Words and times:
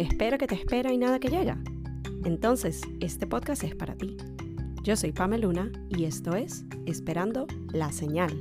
espera 0.00 0.38
que 0.38 0.46
te 0.46 0.54
espera 0.54 0.92
y 0.92 0.98
nada 0.98 1.18
que 1.18 1.28
llega. 1.28 1.58
Entonces, 2.24 2.80
este 3.00 3.26
podcast 3.26 3.64
es 3.64 3.74
para 3.74 3.94
ti. 3.94 4.16
Yo 4.82 4.96
soy 4.96 5.12
Pamela 5.12 5.46
Luna 5.46 5.70
y 5.90 6.04
esto 6.04 6.34
es 6.34 6.64
Esperando 6.86 7.46
la 7.72 7.92
Señal. 7.92 8.32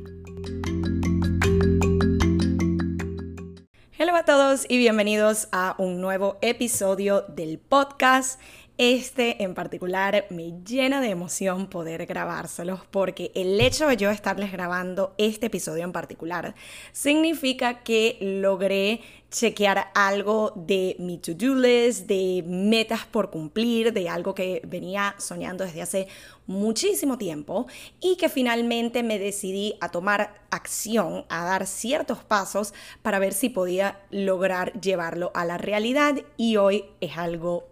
Hola 4.19 4.33
a 4.33 4.37
todos 4.37 4.65
y 4.67 4.77
bienvenidos 4.77 5.47
a 5.53 5.75
un 5.77 6.01
nuevo 6.01 6.39
episodio 6.41 7.21
del 7.21 7.57
podcast. 7.57 8.37
Este 8.81 9.43
en 9.43 9.55
particular 9.55 10.25
me 10.29 10.53
llena 10.63 11.01
de 11.01 11.09
emoción 11.09 11.67
poder 11.67 12.05
grabárselos 12.05 12.79
porque 12.89 13.29
el 13.35 13.59
hecho 13.59 13.87
de 13.87 13.97
yo 13.97 14.09
estarles 14.09 14.53
grabando 14.53 15.13
este 15.17 15.47
episodio 15.47 15.83
en 15.83 15.91
particular 15.91 16.55
significa 16.93 17.83
que 17.83 18.17
logré 18.21 19.01
chequear 19.31 19.91
algo 19.95 20.53
de 20.55 20.95
mi 20.97 21.17
to-do 21.17 21.55
list, 21.55 22.07
de 22.07 22.41
metas 22.47 23.05
por 23.05 23.31
cumplir, 23.31 23.91
de 23.91 24.07
algo 24.07 24.33
que 24.33 24.61
venía 24.65 25.13
soñando 25.17 25.65
desde 25.65 25.81
hace 25.81 26.07
muchísimo 26.47 27.17
tiempo 27.17 27.67
y 27.99 28.15
que 28.15 28.29
finalmente 28.29 29.03
me 29.03 29.19
decidí 29.19 29.75
a 29.81 29.89
tomar 29.89 30.35
acción, 30.51 31.25
a 31.27 31.43
dar 31.43 31.67
ciertos 31.67 32.23
pasos 32.23 32.73
para 33.01 33.19
ver 33.19 33.33
si 33.33 33.49
podía 33.49 33.99
lograr 34.09 34.71
llevarlo 34.79 35.31
a 35.33 35.43
la 35.43 35.57
realidad 35.57 36.15
y 36.37 36.55
hoy 36.55 36.85
es 37.01 37.17
algo 37.17 37.67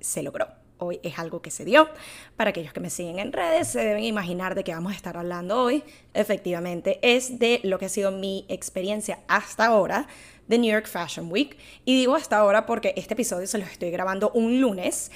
se 0.00 0.22
logró. 0.22 0.48
Hoy 0.78 1.00
es 1.02 1.18
algo 1.18 1.40
que 1.40 1.50
se 1.50 1.64
dio. 1.64 1.88
Para 2.36 2.50
aquellos 2.50 2.72
que 2.72 2.80
me 2.80 2.90
siguen 2.90 3.18
en 3.18 3.32
redes, 3.32 3.68
se 3.68 3.80
deben 3.80 4.04
imaginar 4.04 4.54
de 4.54 4.64
qué 4.64 4.74
vamos 4.74 4.92
a 4.92 4.96
estar 4.96 5.16
hablando 5.16 5.62
hoy. 5.62 5.84
Efectivamente, 6.14 6.98
es 7.02 7.38
de 7.38 7.60
lo 7.62 7.78
que 7.78 7.86
ha 7.86 7.88
sido 7.88 8.10
mi 8.10 8.44
experiencia 8.48 9.20
hasta 9.28 9.66
ahora 9.66 10.08
de 10.48 10.58
New 10.58 10.70
York 10.70 10.86
Fashion 10.86 11.30
Week. 11.30 11.56
Y 11.84 11.96
digo 11.96 12.14
hasta 12.16 12.36
ahora 12.38 12.66
porque 12.66 12.92
este 12.96 13.14
episodio 13.14 13.46
se 13.46 13.58
lo 13.58 13.64
estoy 13.64 13.90
grabando 13.90 14.30
un 14.34 14.60
lunes 14.60 15.10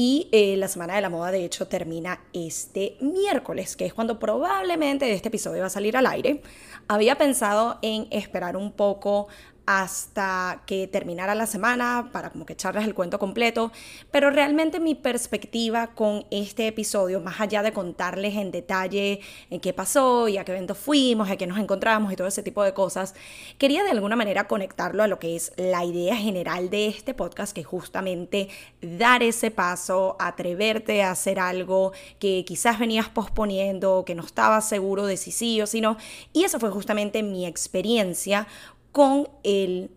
y 0.00 0.28
eh, 0.30 0.56
la 0.56 0.68
Semana 0.68 0.94
de 0.94 1.00
la 1.00 1.10
Moda, 1.10 1.32
de 1.32 1.44
hecho, 1.44 1.66
termina 1.66 2.20
este 2.32 2.96
miércoles, 3.00 3.74
que 3.74 3.84
es 3.84 3.92
cuando 3.92 4.20
probablemente 4.20 5.12
este 5.12 5.26
episodio 5.26 5.62
va 5.62 5.66
a 5.66 5.70
salir 5.70 5.96
al 5.96 6.06
aire. 6.06 6.40
Había 6.86 7.18
pensado 7.18 7.80
en 7.82 8.06
esperar 8.12 8.56
un 8.56 8.70
poco 8.70 9.26
hasta 9.70 10.62
que 10.64 10.86
terminara 10.86 11.34
la 11.34 11.44
semana 11.44 12.08
para 12.10 12.30
como 12.30 12.46
que 12.46 12.54
echarles 12.54 12.86
el 12.86 12.94
cuento 12.94 13.18
completo, 13.18 13.70
pero 14.10 14.30
realmente 14.30 14.80
mi 14.80 14.94
perspectiva 14.94 15.88
con 15.88 16.24
este 16.30 16.68
episodio, 16.68 17.20
más 17.20 17.38
allá 17.38 17.62
de 17.62 17.74
contarles 17.74 18.34
en 18.36 18.50
detalle 18.50 19.20
en 19.50 19.60
qué 19.60 19.74
pasó 19.74 20.26
y 20.26 20.38
a 20.38 20.44
qué 20.46 20.52
evento 20.52 20.74
fuimos, 20.74 21.28
a 21.30 21.36
qué 21.36 21.46
nos 21.46 21.58
encontramos 21.58 22.10
y 22.10 22.16
todo 22.16 22.28
ese 22.28 22.42
tipo 22.42 22.64
de 22.64 22.72
cosas, 22.72 23.14
quería 23.58 23.84
de 23.84 23.90
alguna 23.90 24.16
manera 24.16 24.48
conectarlo 24.48 25.02
a 25.02 25.06
lo 25.06 25.18
que 25.18 25.36
es 25.36 25.52
la 25.58 25.84
idea 25.84 26.16
general 26.16 26.70
de 26.70 26.86
este 26.86 27.12
podcast, 27.12 27.52
que 27.52 27.60
es 27.60 27.66
justamente 27.66 28.48
dar 28.80 29.22
ese 29.22 29.50
paso, 29.50 30.16
atreverte 30.18 31.02
a 31.02 31.10
hacer 31.10 31.38
algo 31.38 31.92
que 32.18 32.42
quizás 32.46 32.78
venías 32.78 33.10
posponiendo, 33.10 34.06
que 34.06 34.14
no 34.14 34.24
estabas 34.24 34.66
seguro 34.66 35.04
de 35.04 35.18
si 35.18 35.30
sí 35.30 35.60
o 35.60 35.66
si 35.66 35.82
no, 35.82 35.98
y 36.32 36.44
esa 36.44 36.58
fue 36.58 36.70
justamente 36.70 37.22
mi 37.22 37.44
experiencia 37.44 38.46
con 38.92 39.28
el 39.42 39.90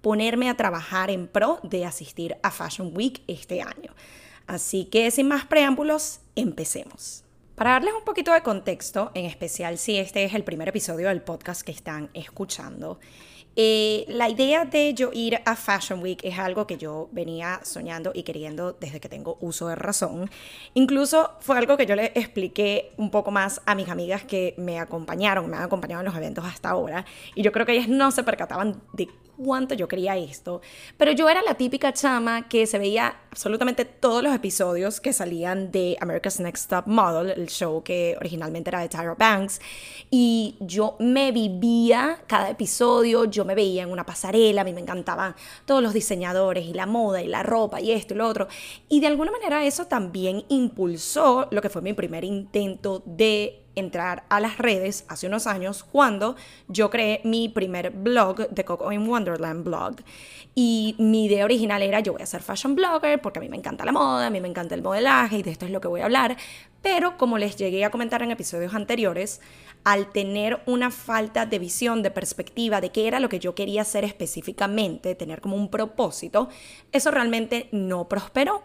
ponerme 0.00 0.48
a 0.48 0.56
trabajar 0.56 1.10
en 1.10 1.26
pro 1.26 1.58
de 1.62 1.84
asistir 1.84 2.36
a 2.42 2.50
Fashion 2.50 2.92
Week 2.96 3.22
este 3.26 3.62
año. 3.62 3.94
Así 4.46 4.84
que 4.84 5.10
sin 5.10 5.28
más 5.28 5.44
preámbulos, 5.44 6.20
empecemos. 6.36 7.24
Para 7.56 7.72
darles 7.72 7.94
un 7.94 8.04
poquito 8.04 8.32
de 8.32 8.42
contexto, 8.42 9.10
en 9.14 9.24
especial 9.24 9.78
si 9.78 9.96
este 9.96 10.24
es 10.24 10.34
el 10.34 10.44
primer 10.44 10.68
episodio 10.68 11.08
del 11.08 11.22
podcast 11.22 11.62
que 11.62 11.72
están 11.72 12.10
escuchando, 12.12 13.00
eh, 13.56 14.04
la 14.08 14.28
idea 14.28 14.66
de 14.66 14.92
yo 14.92 15.10
ir 15.14 15.40
a 15.46 15.56
Fashion 15.56 16.02
Week 16.02 16.20
es 16.22 16.38
algo 16.38 16.66
que 16.66 16.76
yo 16.76 17.08
venía 17.10 17.60
soñando 17.62 18.12
y 18.14 18.22
queriendo 18.22 18.74
desde 18.74 19.00
que 19.00 19.08
tengo 19.08 19.38
uso 19.40 19.68
de 19.68 19.76
razón. 19.76 20.30
Incluso 20.74 21.32
fue 21.40 21.56
algo 21.56 21.78
que 21.78 21.86
yo 21.86 21.96
le 21.96 22.12
expliqué 22.14 22.92
un 22.98 23.10
poco 23.10 23.30
más 23.30 23.62
a 23.64 23.74
mis 23.74 23.88
amigas 23.88 24.24
que 24.24 24.54
me 24.58 24.78
acompañaron, 24.78 25.48
me 25.48 25.56
han 25.56 25.62
acompañado 25.62 26.02
en 26.02 26.06
los 26.06 26.16
eventos 26.16 26.44
hasta 26.44 26.68
ahora. 26.68 27.06
Y 27.34 27.42
yo 27.42 27.50
creo 27.50 27.64
que 27.64 27.72
ellas 27.72 27.88
no 27.88 28.10
se 28.10 28.22
percataban 28.22 28.82
de 28.92 29.08
cuánto 29.36 29.74
yo 29.74 29.88
quería 29.88 30.16
esto. 30.16 30.60
Pero 30.96 31.12
yo 31.12 31.28
era 31.28 31.42
la 31.42 31.54
típica 31.54 31.92
chama 31.92 32.48
que 32.48 32.66
se 32.66 32.78
veía 32.78 33.16
absolutamente 33.30 33.84
todos 33.84 34.22
los 34.22 34.34
episodios 34.34 35.00
que 35.00 35.12
salían 35.12 35.70
de 35.70 35.96
America's 36.00 36.40
Next 36.40 36.70
Top 36.70 36.86
Model, 36.86 37.30
el 37.30 37.48
show 37.48 37.82
que 37.82 38.16
originalmente 38.18 38.70
era 38.70 38.80
de 38.80 38.88
Tyra 38.88 39.14
Banks. 39.14 39.60
Y 40.10 40.56
yo 40.60 40.96
me 40.98 41.32
vivía 41.32 42.20
cada 42.26 42.50
episodio, 42.50 43.24
yo 43.24 43.44
me 43.44 43.54
veía 43.54 43.82
en 43.82 43.90
una 43.90 44.06
pasarela, 44.06 44.62
a 44.62 44.64
mí 44.64 44.72
me 44.72 44.80
encantaban 44.80 45.34
todos 45.64 45.82
los 45.82 45.92
diseñadores 45.92 46.64
y 46.64 46.72
la 46.72 46.86
moda 46.86 47.22
y 47.22 47.28
la 47.28 47.42
ropa 47.42 47.80
y 47.80 47.92
esto 47.92 48.14
y 48.14 48.16
lo 48.16 48.26
otro. 48.26 48.48
Y 48.88 49.00
de 49.00 49.08
alguna 49.08 49.32
manera 49.32 49.64
eso 49.64 49.86
también 49.86 50.44
impulsó 50.48 51.48
lo 51.50 51.60
que 51.60 51.70
fue 51.70 51.82
mi 51.82 51.92
primer 51.92 52.24
intento 52.24 53.02
de 53.04 53.65
entrar 53.76 54.24
a 54.28 54.40
las 54.40 54.58
redes 54.58 55.04
hace 55.08 55.26
unos 55.26 55.46
años 55.46 55.84
cuando 55.84 56.34
yo 56.66 56.90
creé 56.90 57.20
mi 57.22 57.48
primer 57.48 57.90
blog 57.90 58.48
de 58.48 58.64
Coco 58.64 58.90
in 58.90 59.08
Wonderland 59.08 59.64
blog. 59.64 59.96
Y 60.54 60.96
mi 60.98 61.26
idea 61.26 61.44
original 61.44 61.82
era 61.82 62.00
yo 62.00 62.14
voy 62.14 62.22
a 62.22 62.26
ser 62.26 62.42
fashion 62.42 62.74
blogger 62.74 63.20
porque 63.20 63.38
a 63.38 63.42
mí 63.42 63.48
me 63.48 63.58
encanta 63.58 63.84
la 63.84 63.92
moda, 63.92 64.26
a 64.26 64.30
mí 64.30 64.40
me 64.40 64.48
encanta 64.48 64.74
el 64.74 64.82
modelaje 64.82 65.38
y 65.38 65.42
de 65.42 65.50
esto 65.50 65.66
es 65.66 65.70
lo 65.70 65.80
que 65.80 65.88
voy 65.88 66.00
a 66.00 66.06
hablar. 66.06 66.36
Pero 66.82 67.18
como 67.18 67.36
les 67.36 67.56
llegué 67.56 67.84
a 67.84 67.90
comentar 67.90 68.22
en 68.22 68.30
episodios 68.30 68.74
anteriores, 68.74 69.40
al 69.84 70.10
tener 70.10 70.62
una 70.66 70.90
falta 70.90 71.46
de 71.46 71.58
visión, 71.58 72.02
de 72.02 72.10
perspectiva 72.10 72.80
de 72.80 72.90
qué 72.90 73.06
era 73.06 73.20
lo 73.20 73.28
que 73.28 73.38
yo 73.38 73.54
quería 73.54 73.82
hacer 73.82 74.04
específicamente, 74.04 75.14
tener 75.14 75.40
como 75.40 75.56
un 75.56 75.70
propósito, 75.70 76.48
eso 76.90 77.10
realmente 77.10 77.68
no 77.70 78.08
prosperó 78.08 78.62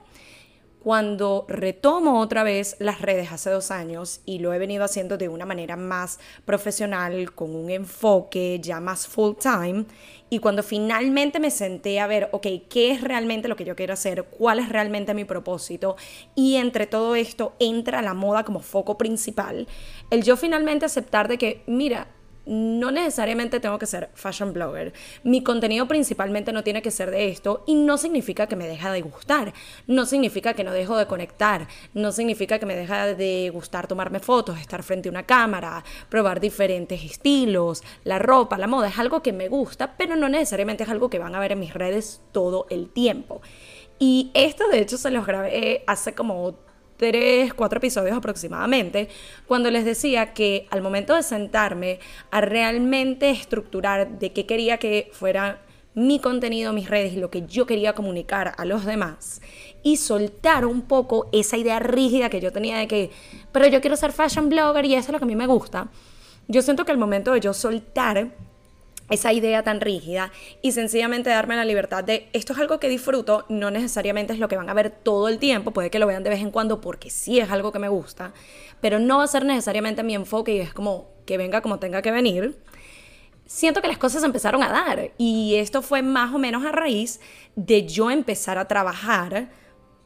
cuando 0.84 1.46
retomo 1.48 2.20
otra 2.20 2.44
vez 2.44 2.76
las 2.80 3.02
redes 3.02 3.32
hace 3.32 3.52
dos 3.52 3.70
años 3.70 4.22
y 4.26 4.40
lo 4.40 4.52
he 4.52 4.58
venido 4.58 4.84
haciendo 4.84 5.18
de 5.18 5.30
una 5.30 5.46
manera 5.46 5.76
más 5.76 6.20
profesional, 6.44 7.34
con 7.34 7.56
un 7.56 7.70
enfoque 7.70 8.60
ya 8.62 8.80
más 8.80 9.08
full 9.08 9.36
time, 9.40 9.86
y 10.30 10.40
cuando 10.40 10.64
finalmente 10.64 11.40
me 11.40 11.52
senté 11.52 12.00
a 12.00 12.08
ver, 12.08 12.30
ok, 12.32 12.48
¿qué 12.70 12.92
es 12.92 13.02
realmente 13.02 13.48
lo 13.48 13.56
que 13.56 13.66
yo 13.66 13.76
quiero 13.76 13.94
hacer? 13.94 14.24
¿Cuál 14.24 14.60
es 14.60 14.70
realmente 14.70 15.14
mi 15.14 15.26
propósito? 15.26 15.98
Y 16.34 16.56
entre 16.56 16.88
todo 16.88 17.16
esto 17.16 17.54
entra 17.60 18.02
la 18.02 18.16
moda 18.16 18.44
como 18.44 18.62
foco 18.62 18.98
principal, 18.98 19.68
el 20.10 20.24
yo 20.24 20.36
finalmente 20.36 20.86
aceptar 20.86 21.28
de 21.28 21.38
que, 21.38 21.64
mira, 21.68 22.08
no 22.46 22.92
necesariamente 22.92 23.60
tengo 23.60 23.78
que 23.80 23.86
ser 23.86 24.10
fashion 24.14 24.54
blogger. 24.54 24.94
Mi 25.24 25.44
contenido 25.44 25.88
principalmente 25.88 26.52
no 26.52 26.64
tiene 26.64 26.82
que 26.82 26.92
ser 26.92 27.12
de 27.12 27.30
esto 27.30 27.64
y 27.68 27.76
no 27.76 27.98
significa 27.98 28.48
que 28.48 28.56
me 28.56 28.68
deja 28.68 28.92
de 28.92 29.02
gustar, 29.02 29.54
no 29.88 30.06
significa 30.06 30.54
que 30.54 30.64
no 30.64 30.72
dejo 30.72 30.98
de 30.98 31.06
conectar, 31.06 31.68
no 31.94 32.12
significa 32.12 32.60
que 32.60 32.66
me 32.66 32.76
deja 32.76 33.08
de 33.14 33.50
gustar 33.54 33.88
tomarme 33.88 34.20
fotos, 34.20 34.60
estar 34.60 34.84
frente 34.84 35.10
a 35.10 35.12
una 35.12 35.24
cámara, 35.24 35.84
probar 36.10 36.40
diferentes 36.40 37.04
estilos, 37.04 37.84
la 38.04 38.20
ropa, 38.20 38.58
la 38.58 38.68
moda, 38.68 38.90
es 38.90 39.00
algo 39.00 39.22
que 39.22 39.34
me 39.34 39.48
gusta, 39.48 39.96
pero 39.98 40.16
no 40.16 40.30
necesariamente 40.30 40.84
es 40.84 40.90
algo 40.90 41.10
que 41.10 41.20
van 41.20 41.36
a 41.36 41.40
ver 41.40 41.52
en 41.52 41.60
mis 41.60 41.74
redes 41.74 42.22
todo 42.32 42.68
el 42.70 42.90
tiempo. 42.90 43.42
Y 44.00 44.32
esto 44.34 44.68
de 44.68 44.80
hecho 44.80 44.98
se 44.98 45.12
los 45.12 45.28
grabé 45.28 45.84
hace 45.86 46.14
como 46.14 46.56
tres, 47.02 47.52
cuatro 47.56 47.80
episodios 47.80 48.16
aproximadamente, 48.16 49.10
cuando 49.48 49.72
les 49.72 49.86
decía 49.86 50.34
que 50.34 50.68
al 50.70 50.84
momento 50.84 51.16
de 51.16 51.24
sentarme 51.24 52.00
a 52.30 52.42
realmente 52.42 53.32
estructurar 53.32 54.20
de 54.20 54.32
qué 54.32 54.46
quería 54.46 54.78
que 54.78 55.10
fuera 55.12 55.64
mi 55.96 56.20
contenido, 56.20 56.74
mis 56.74 56.92
redes 56.92 57.14
y 57.14 57.16
lo 57.16 57.32
que 57.32 57.48
yo 57.48 57.66
quería 57.66 57.94
comunicar 57.94 58.54
a 58.56 58.66
los 58.66 58.86
demás 58.86 59.42
y 59.82 59.98
soltar 59.98 60.64
un 60.68 60.84
poco 60.84 61.28
esa 61.32 61.58
idea 61.58 61.80
rígida 61.80 62.30
que 62.30 62.40
yo 62.40 62.52
tenía 62.52 62.78
de 62.78 62.88
que, 62.88 63.10
pero 63.52 63.66
yo 63.66 63.82
quiero 63.82 63.96
ser 63.96 64.12
fashion 64.12 64.48
blogger 64.50 64.86
y 64.86 64.94
eso 64.94 65.08
es 65.08 65.14
lo 65.14 65.18
que 65.18 65.26
a 65.26 65.28
mí 65.28 65.36
me 65.36 65.48
gusta. 65.48 65.90
Yo 66.48 66.62
siento 66.62 66.86
que 66.86 66.92
al 66.92 67.00
momento 67.00 67.34
de 67.34 67.40
yo 67.40 67.56
soltar 67.56 68.30
esa 69.12 69.34
idea 69.34 69.62
tan 69.62 69.82
rígida 69.82 70.32
y 70.62 70.72
sencillamente 70.72 71.30
darme 71.30 71.56
la 71.56 71.66
libertad 71.66 72.04
de 72.04 72.30
esto 72.34 72.54
es 72.54 72.60
algo 72.60 72.80
que 72.80 72.90
disfruto, 72.90 73.46
no 73.50 73.70
necesariamente 73.70 74.34
es 74.34 74.40
lo 74.40 74.48
que 74.48 74.56
van 74.56 74.70
a 74.70 74.74
ver 74.74 74.90
todo 74.90 75.28
el 75.28 75.38
tiempo, 75.38 75.72
puede 75.72 75.92
que 75.92 76.00
lo 76.00 76.08
vean 76.08 76.24
de 76.24 76.32
vez 76.32 76.40
en 76.40 76.50
cuando 76.50 76.82
porque 76.82 77.10
sí 77.10 77.40
es 77.40 77.52
algo 77.52 77.72
que 77.72 77.80
me 77.80 77.90
gusta, 77.90 78.34
pero 78.80 79.00
no 79.00 79.18
va 79.18 79.26
a 79.26 79.28
ser 79.28 79.46
necesariamente 79.46 80.02
mi 80.02 80.16
enfoque 80.16 80.56
y 80.56 80.60
es 80.60 80.74
como 80.74 81.10
que 81.26 81.38
venga 81.38 81.62
como 81.62 81.78
tenga 81.78 82.02
que 82.02 82.12
venir. 82.12 82.58
Siento 83.46 83.82
que 83.82 83.90
las 83.90 83.98
cosas 83.98 84.24
empezaron 84.24 84.64
a 84.64 84.70
dar 84.70 85.12
y 85.18 85.56
esto 85.56 85.82
fue 85.82 86.02
más 86.02 86.34
o 86.34 86.40
menos 86.40 86.64
a 86.66 86.72
raíz 86.72 87.20
de 87.56 87.86
yo 87.86 88.10
empezar 88.10 88.58
a 88.58 88.66
trabajar 88.66 89.50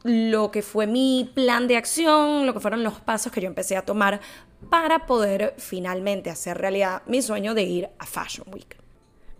lo 0.02 0.50
que 0.50 0.62
fue 0.62 0.86
mi 0.88 1.30
plan 1.34 1.68
de 1.68 1.76
acción, 1.76 2.44
lo 2.44 2.54
que 2.54 2.60
fueron 2.60 2.82
los 2.82 3.00
pasos 3.00 3.30
que 3.30 3.40
yo 3.40 3.46
empecé 3.46 3.76
a 3.76 3.82
tomar 3.82 4.20
para 4.68 5.06
poder 5.06 5.54
finalmente 5.58 6.28
hacer 6.30 6.58
realidad 6.58 7.02
mi 7.06 7.22
sueño 7.22 7.54
de 7.54 7.62
ir 7.62 7.88
a 7.98 8.06
Fashion 8.06 8.46
Week. 8.52 8.85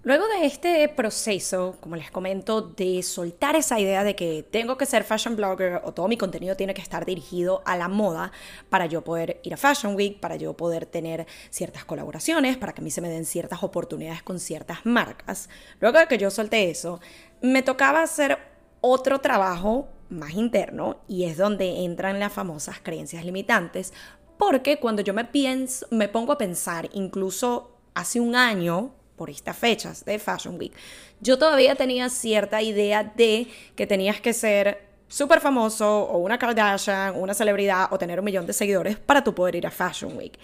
Luego 0.07 0.25
de 0.29 0.47
este 0.47 0.89
proceso, 0.89 1.79
como 1.81 1.97
les 1.97 2.13
comento, 2.13 2.63
de 2.63 3.03
soltar 3.03 3.57
esa 3.57 3.81
idea 3.81 4.05
de 4.05 4.15
que 4.15 4.47
tengo 4.49 4.79
que 4.79 4.87
ser 4.87 5.03
fashion 5.03 5.35
blogger 5.35 5.81
o 5.83 5.95
todo 5.95 6.07
mi 6.07 6.17
contenido 6.17 6.55
tiene 6.55 6.75
que 6.75 6.81
estar 6.81 7.05
dirigido 7.05 7.61
a 7.65 7.77
la 7.77 7.89
moda 7.89 8.31
para 8.71 8.87
yo 8.87 9.03
poder 9.03 9.41
ir 9.43 9.55
a 9.55 9.57
Fashion 9.57 9.97
Week, 9.97 10.21
para 10.21 10.37
yo 10.37 10.57
poder 10.57 10.87
tener 10.87 11.27
ciertas 11.51 11.85
colaboraciones, 11.85 12.57
para 12.57 12.73
que 12.73 12.83
a 12.83 12.85
mí 12.85 12.93
se 12.93 13.01
me 13.01 13.09
den 13.09 13.25
ciertas 13.25 13.65
oportunidades 13.65 14.23
con 14.23 14.39
ciertas 14.39 14.87
marcas. 14.87 15.49
Luego 15.81 15.99
de 15.99 16.07
que 16.07 16.19
yo 16.19 16.31
solté 16.31 16.71
eso, 16.71 17.01
me 17.43 17.65
tocaba 17.65 18.01
hacer 18.01 18.39
otro 18.81 19.21
trabajo 19.21 19.89
más 20.09 20.35
interno 20.35 21.01
y 21.09 21.25
es 21.25 21.37
donde 21.37 21.83
entran 21.85 22.21
las 22.21 22.33
famosas 22.33 22.79
creencias 22.81 23.25
limitantes, 23.25 23.93
porque 24.39 24.79
cuando 24.79 25.03
yo 25.03 25.15
me 25.15 25.25
pienso, 25.25 25.85
me 25.91 26.09
pongo 26.09 26.33
a 26.33 26.39
pensar, 26.39 26.89
incluso 26.93 27.73
hace 27.93 28.21
un 28.21 28.37
año, 28.37 28.93
por 29.17 29.31
estas 29.31 29.57
fechas 29.57 30.05
de 30.05 30.19
Fashion 30.19 30.59
Week, 30.59 30.73
yo 31.21 31.39
todavía 31.39 31.75
tenía 31.75 32.09
cierta 32.09 32.63
idea 32.63 33.03
de 33.03 33.49
que 33.75 33.87
tenías 33.87 34.21
que 34.21 34.33
ser 34.33 34.87
súper 35.09 35.41
famoso 35.41 36.03
o 36.05 36.19
una 36.19 36.39
Kardashian, 36.39 37.15
una 37.17 37.35
celebridad 37.35 37.89
o 37.91 37.99
tener 37.99 38.19
un 38.19 38.25
millón 38.25 38.47
de 38.47 38.53
seguidores 38.53 38.97
para 38.99 39.23
tú 39.23 39.35
poder 39.35 39.55
ir 39.57 39.67
a 39.67 39.71
Fashion 39.71 40.17
Week. 40.17 40.39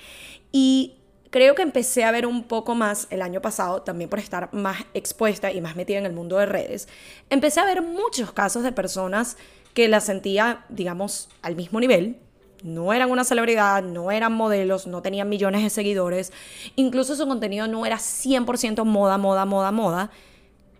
Y 0.50 0.96
creo 1.30 1.54
que 1.54 1.62
empecé 1.62 2.04
a 2.04 2.12
ver 2.12 2.26
un 2.26 2.44
poco 2.44 2.74
más 2.74 3.06
el 3.10 3.22
año 3.22 3.40
pasado, 3.40 3.82
también 3.82 4.10
por 4.10 4.18
estar 4.18 4.52
más 4.52 4.84
expuesta 4.94 5.50
y 5.50 5.60
más 5.60 5.76
metida 5.76 5.98
en 5.98 6.06
el 6.06 6.12
mundo 6.12 6.36
de 6.38 6.46
redes, 6.46 6.88
empecé 7.30 7.60
a 7.60 7.64
ver 7.64 7.82
muchos 7.82 8.32
casos 8.32 8.62
de 8.62 8.72
personas 8.72 9.36
que 9.74 9.88
la 9.88 10.00
sentía, 10.00 10.64
digamos, 10.68 11.30
al 11.40 11.56
mismo 11.56 11.80
nivel. 11.80 12.20
No 12.62 12.92
eran 12.92 13.10
una 13.10 13.24
celebridad, 13.24 13.82
no 13.82 14.10
eran 14.10 14.32
modelos, 14.32 14.86
no 14.86 15.02
tenían 15.02 15.28
millones 15.28 15.62
de 15.62 15.70
seguidores, 15.70 16.32
incluso 16.76 17.16
su 17.16 17.26
contenido 17.26 17.66
no 17.66 17.84
era 17.86 17.96
100% 17.96 18.84
moda, 18.84 19.18
moda, 19.18 19.44
moda, 19.44 19.72
moda, 19.72 20.10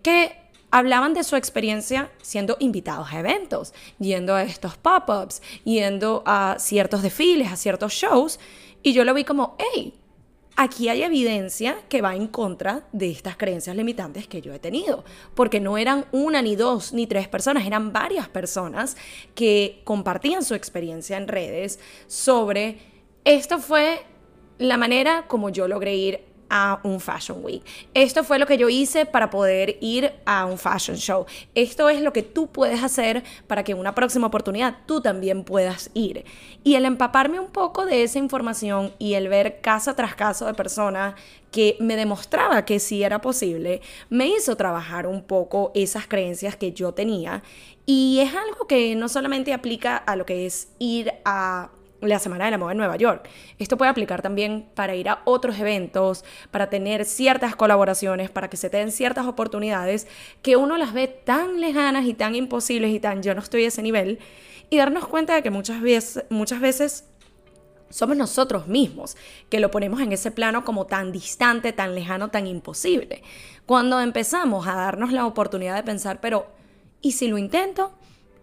que 0.01 0.35
hablaban 0.71 1.13
de 1.13 1.23
su 1.23 1.35
experiencia 1.35 2.09
siendo 2.21 2.57
invitados 2.59 3.11
a 3.11 3.19
eventos, 3.19 3.73
yendo 3.99 4.33
a 4.33 4.43
estos 4.43 4.75
pop-ups, 4.77 5.41
yendo 5.65 6.23
a 6.25 6.55
ciertos 6.57 7.03
desfiles, 7.03 7.51
a 7.51 7.57
ciertos 7.57 7.93
shows, 7.93 8.39
y 8.81 8.93
yo 8.93 9.03
lo 9.05 9.13
vi 9.13 9.23
como, 9.23 9.55
hey, 9.59 9.93
aquí 10.55 10.89
hay 10.89 11.03
evidencia 11.03 11.77
que 11.89 12.01
va 12.01 12.15
en 12.15 12.27
contra 12.27 12.87
de 12.91 13.11
estas 13.11 13.37
creencias 13.37 13.75
limitantes 13.75 14.27
que 14.27 14.41
yo 14.41 14.53
he 14.53 14.59
tenido, 14.59 15.03
porque 15.35 15.59
no 15.59 15.77
eran 15.77 16.05
una, 16.11 16.41
ni 16.41 16.55
dos, 16.55 16.93
ni 16.93 17.07
tres 17.07 17.27
personas, 17.27 17.65
eran 17.65 17.93
varias 17.93 18.27
personas 18.27 18.97
que 19.35 19.81
compartían 19.83 20.43
su 20.43 20.55
experiencia 20.55 21.17
en 21.17 21.27
redes 21.27 21.79
sobre 22.07 22.77
esto 23.25 23.59
fue 23.59 24.01
la 24.57 24.77
manera 24.77 25.25
como 25.27 25.49
yo 25.49 25.67
logré 25.67 25.95
ir 25.95 26.32
a 26.55 26.79
un 26.83 26.99
Fashion 26.99 27.43
Week. 27.43 27.63
Esto 27.95 28.23
fue 28.23 28.37
lo 28.37 28.45
que 28.45 28.59
yo 28.59 28.69
hice 28.69 29.07
para 29.07 29.31
poder 29.31 29.77
ir 29.81 30.13
a 30.23 30.45
un 30.45 30.59
fashion 30.59 30.97
show. 30.97 31.25
Esto 31.55 31.89
es 31.89 31.99
lo 31.99 32.13
que 32.13 32.21
tú 32.21 32.45
puedes 32.45 32.83
hacer 32.83 33.23
para 33.47 33.63
que 33.63 33.71
en 33.71 33.79
una 33.79 33.95
próxima 33.95 34.27
oportunidad 34.27 34.77
tú 34.85 35.01
también 35.01 35.43
puedas 35.45 35.89
ir. 35.95 36.25
Y 36.63 36.75
el 36.75 36.85
empaparme 36.85 37.39
un 37.39 37.47
poco 37.47 37.87
de 37.87 38.03
esa 38.03 38.19
información 38.19 38.93
y 38.99 39.15
el 39.15 39.29
ver 39.29 39.61
caso 39.61 39.95
tras 39.95 40.13
caso 40.13 40.45
de 40.45 40.53
personas 40.53 41.15
que 41.49 41.75
me 41.79 41.95
demostraba 41.95 42.65
que 42.65 42.79
sí 42.79 43.01
era 43.01 43.19
posible, 43.19 43.81
me 44.11 44.27
hizo 44.27 44.55
trabajar 44.55 45.07
un 45.07 45.23
poco 45.23 45.71
esas 45.73 46.05
creencias 46.05 46.55
que 46.55 46.71
yo 46.71 46.93
tenía. 46.93 47.41
Y 47.87 48.19
es 48.19 48.35
algo 48.35 48.67
que 48.67 48.95
no 48.95 49.09
solamente 49.09 49.53
aplica 49.53 49.97
a 49.97 50.15
lo 50.15 50.27
que 50.27 50.45
es 50.45 50.67
ir 50.77 51.13
a 51.25 51.71
la 52.07 52.19
Semana 52.19 52.45
de 52.45 52.51
la 52.51 52.57
Moda 52.57 52.71
en 52.71 52.77
Nueva 52.77 52.95
York. 52.95 53.29
Esto 53.59 53.77
puede 53.77 53.91
aplicar 53.91 54.21
también 54.21 54.67
para 54.75 54.95
ir 54.95 55.09
a 55.09 55.21
otros 55.25 55.59
eventos, 55.59 56.23
para 56.51 56.69
tener 56.69 57.05
ciertas 57.05 57.55
colaboraciones, 57.55 58.29
para 58.29 58.49
que 58.49 58.57
se 58.57 58.69
den 58.69 58.91
ciertas 58.91 59.25
oportunidades 59.25 60.07
que 60.41 60.55
uno 60.55 60.77
las 60.77 60.93
ve 60.93 61.07
tan 61.07 61.59
lejanas 61.59 62.05
y 62.05 62.13
tan 62.13 62.35
imposibles 62.35 62.91
y 62.91 62.99
tan 62.99 63.23
yo 63.23 63.33
no 63.35 63.41
estoy 63.41 63.65
a 63.65 63.67
ese 63.67 63.81
nivel 63.81 64.19
y 64.69 64.77
darnos 64.77 65.07
cuenta 65.07 65.35
de 65.35 65.43
que 65.43 65.49
muchas 65.49 65.81
veces, 65.81 66.25
muchas 66.29 66.59
veces 66.59 67.05
somos 67.89 68.17
nosotros 68.17 68.67
mismos 68.67 69.15
que 69.49 69.59
lo 69.59 69.69
ponemos 69.69 70.01
en 70.01 70.11
ese 70.11 70.31
plano 70.31 70.65
como 70.65 70.87
tan 70.87 71.11
distante, 71.11 71.73
tan 71.73 71.93
lejano, 71.93 72.31
tan 72.31 72.47
imposible. 72.47 73.21
Cuando 73.67 74.01
empezamos 74.01 74.67
a 74.67 74.73
darnos 74.73 75.11
la 75.11 75.27
oportunidad 75.27 75.75
de 75.75 75.83
pensar, 75.83 76.19
pero 76.19 76.47
¿y 77.01 77.11
si 77.11 77.27
lo 77.27 77.37
intento? 77.37 77.93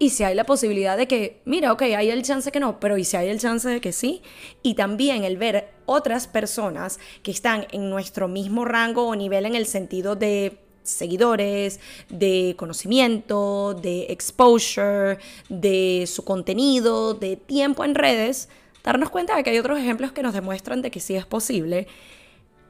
Y 0.02 0.08
si 0.08 0.25
hay 0.25 0.35
la 0.35 0.44
posibilidad 0.44 0.97
de 0.97 1.06
que, 1.06 1.43
mira, 1.44 1.75
ok, 1.75 1.82
hay 1.82 2.08
el 2.08 2.23
chance 2.23 2.50
que 2.50 2.58
no, 2.58 2.81
pero 2.81 2.97
¿y 2.97 3.05
si 3.05 3.19
hay 3.19 3.29
el 3.29 3.38
chance 3.38 3.69
de 3.69 3.82
que 3.82 3.93
sí? 3.93 4.23
Y 4.62 4.73
también 4.73 5.25
el 5.25 5.37
ver 5.37 5.69
otras 5.85 6.26
personas 6.26 6.99
que 7.23 7.31
están 7.31 7.67
en 7.70 7.91
nuestro 7.91 8.26
mismo 8.26 8.64
rango 8.64 9.06
o 9.06 9.14
nivel 9.14 9.44
en 9.44 9.55
el 9.55 9.67
sentido 9.67 10.17
de 10.17 10.56
seguidores, 10.85 11.81
de 12.08 12.55
conocimiento, 12.56 13.75
de 13.75 14.06
exposure, 14.08 15.19
de 15.50 16.06
su 16.06 16.25
contenido, 16.25 17.12
de 17.12 17.37
tiempo 17.37 17.85
en 17.85 17.94
redes, 17.94 18.49
darnos 18.82 19.11
cuenta 19.11 19.37
de 19.37 19.44
que 19.44 19.50
hay 19.50 19.58
otros 19.58 19.79
ejemplos 19.79 20.12
que 20.12 20.23
nos 20.23 20.32
demuestran 20.32 20.81
de 20.81 20.91
que 20.91 21.00
sí 21.00 21.14
es 21.14 21.26
posible 21.26 21.87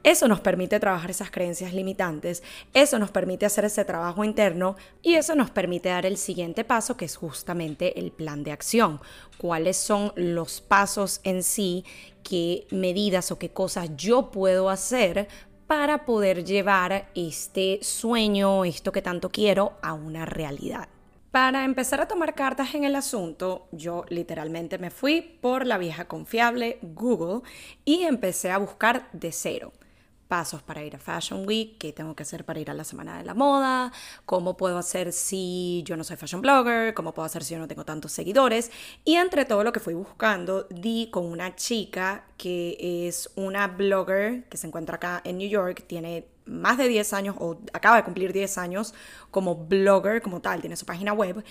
eso 0.03 0.27
nos 0.27 0.39
permite 0.39 0.79
trabajar 0.79 1.11
esas 1.11 1.29
creencias 1.29 1.73
limitantes, 1.73 2.41
eso 2.73 2.97
nos 2.97 3.11
permite 3.11 3.45
hacer 3.45 3.65
ese 3.65 3.85
trabajo 3.85 4.23
interno 4.23 4.75
y 5.03 5.13
eso 5.13 5.35
nos 5.35 5.51
permite 5.51 5.89
dar 5.89 6.07
el 6.07 6.17
siguiente 6.17 6.63
paso 6.63 6.97
que 6.97 7.05
es 7.05 7.15
justamente 7.15 7.99
el 7.99 8.11
plan 8.11 8.43
de 8.43 8.51
acción. 8.51 8.99
¿Cuáles 9.37 9.77
son 9.77 10.11
los 10.15 10.59
pasos 10.59 11.21
en 11.23 11.43
sí, 11.43 11.85
qué 12.23 12.65
medidas 12.71 13.31
o 13.31 13.37
qué 13.37 13.49
cosas 13.49 13.91
yo 13.95 14.31
puedo 14.31 14.69
hacer 14.69 15.27
para 15.67 16.03
poder 16.03 16.43
llevar 16.43 17.09
este 17.13 17.79
sueño, 17.83 18.65
esto 18.65 18.91
que 18.91 19.03
tanto 19.03 19.29
quiero, 19.29 19.73
a 19.83 19.93
una 19.93 20.25
realidad? 20.25 20.89
Para 21.29 21.63
empezar 21.63 22.01
a 22.01 22.07
tomar 22.07 22.33
cartas 22.33 22.73
en 22.75 22.83
el 22.83 22.95
asunto, 22.95 23.67
yo 23.71 24.03
literalmente 24.09 24.79
me 24.79 24.89
fui 24.89 25.21
por 25.21 25.65
la 25.65 25.77
vieja 25.77 26.05
confiable 26.05 26.79
Google 26.81 27.47
y 27.85 28.01
empecé 28.01 28.51
a 28.51 28.57
buscar 28.57 29.07
de 29.13 29.31
cero 29.31 29.71
pasos 30.31 30.61
para 30.63 30.81
ir 30.81 30.95
a 30.95 30.97
Fashion 30.97 31.45
Week, 31.45 31.77
qué 31.77 31.91
tengo 31.91 32.15
que 32.15 32.23
hacer 32.23 32.45
para 32.45 32.57
ir 32.57 32.71
a 32.71 32.73
la 32.73 32.85
Semana 32.85 33.17
de 33.17 33.25
la 33.25 33.33
Moda, 33.33 33.91
cómo 34.25 34.55
puedo 34.55 34.77
hacer 34.77 35.11
si 35.11 35.83
yo 35.85 35.97
no 35.97 36.05
soy 36.05 36.15
fashion 36.15 36.41
blogger, 36.41 36.93
cómo 36.93 37.13
puedo 37.13 37.25
hacer 37.25 37.43
si 37.43 37.53
yo 37.53 37.59
no 37.59 37.67
tengo 37.67 37.83
tantos 37.83 38.13
seguidores. 38.13 38.71
Y 39.03 39.15
entre 39.15 39.43
todo 39.43 39.65
lo 39.65 39.73
que 39.73 39.81
fui 39.81 39.93
buscando, 39.93 40.67
di 40.69 41.09
con 41.11 41.25
una 41.25 41.57
chica 41.57 42.23
que 42.37 42.77
es 42.79 43.29
una 43.35 43.67
blogger 43.67 44.45
que 44.47 44.55
se 44.55 44.67
encuentra 44.67 44.95
acá 44.95 45.21
en 45.25 45.37
New 45.37 45.49
York, 45.49 45.83
tiene 45.85 46.25
más 46.51 46.77
de 46.77 46.87
10 46.87 47.13
años 47.13 47.35
o 47.39 47.57
acaba 47.73 47.95
de 47.97 48.03
cumplir 48.03 48.33
10 48.33 48.57
años 48.57 48.93
como 49.31 49.55
blogger 49.55 50.21
como 50.21 50.41
tal, 50.41 50.61
tiene 50.61 50.75
su 50.75 50.85
página 50.85 51.13
web 51.13 51.43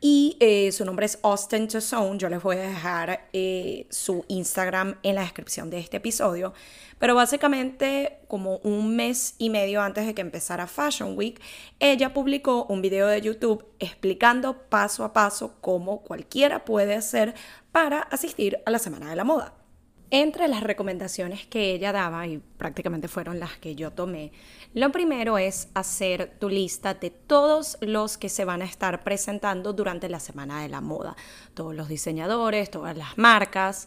y 0.00 0.36
eh, 0.40 0.72
su 0.72 0.84
nombre 0.84 1.06
es 1.06 1.18
Austin 1.22 1.70
Zone. 1.70 2.18
Yo 2.18 2.28
les 2.28 2.42
voy 2.42 2.56
a 2.56 2.60
dejar 2.60 3.28
eh, 3.32 3.86
su 3.90 4.24
Instagram 4.28 4.96
en 5.02 5.14
la 5.14 5.22
descripción 5.22 5.70
de 5.70 5.78
este 5.78 5.98
episodio. 5.98 6.52
Pero 6.98 7.14
básicamente 7.14 8.18
como 8.26 8.56
un 8.58 8.96
mes 8.96 9.34
y 9.38 9.50
medio 9.50 9.80
antes 9.80 10.04
de 10.06 10.14
que 10.14 10.20
empezara 10.20 10.66
Fashion 10.66 11.16
Week, 11.16 11.40
ella 11.78 12.12
publicó 12.12 12.64
un 12.64 12.82
video 12.82 13.06
de 13.06 13.20
YouTube 13.20 13.64
explicando 13.78 14.68
paso 14.68 15.04
a 15.04 15.12
paso 15.12 15.54
cómo 15.60 16.02
cualquiera 16.02 16.64
puede 16.64 16.94
hacer 16.94 17.34
para 17.70 18.00
asistir 18.00 18.58
a 18.66 18.70
la 18.70 18.80
Semana 18.80 19.10
de 19.10 19.16
la 19.16 19.24
Moda. 19.24 19.57
Entre 20.10 20.48
las 20.48 20.62
recomendaciones 20.62 21.46
que 21.46 21.72
ella 21.72 21.92
daba, 21.92 22.26
y 22.26 22.38
prácticamente 22.38 23.08
fueron 23.08 23.38
las 23.38 23.58
que 23.58 23.74
yo 23.74 23.90
tomé, 23.90 24.32
lo 24.72 24.90
primero 24.90 25.36
es 25.36 25.68
hacer 25.74 26.34
tu 26.38 26.48
lista 26.48 26.94
de 26.94 27.10
todos 27.10 27.76
los 27.82 28.16
que 28.16 28.30
se 28.30 28.46
van 28.46 28.62
a 28.62 28.64
estar 28.64 29.04
presentando 29.04 29.74
durante 29.74 30.08
la 30.08 30.18
Semana 30.18 30.62
de 30.62 30.68
la 30.70 30.80
Moda. 30.80 31.14
Todos 31.52 31.74
los 31.74 31.88
diseñadores, 31.88 32.70
todas 32.70 32.96
las 32.96 33.18
marcas, 33.18 33.86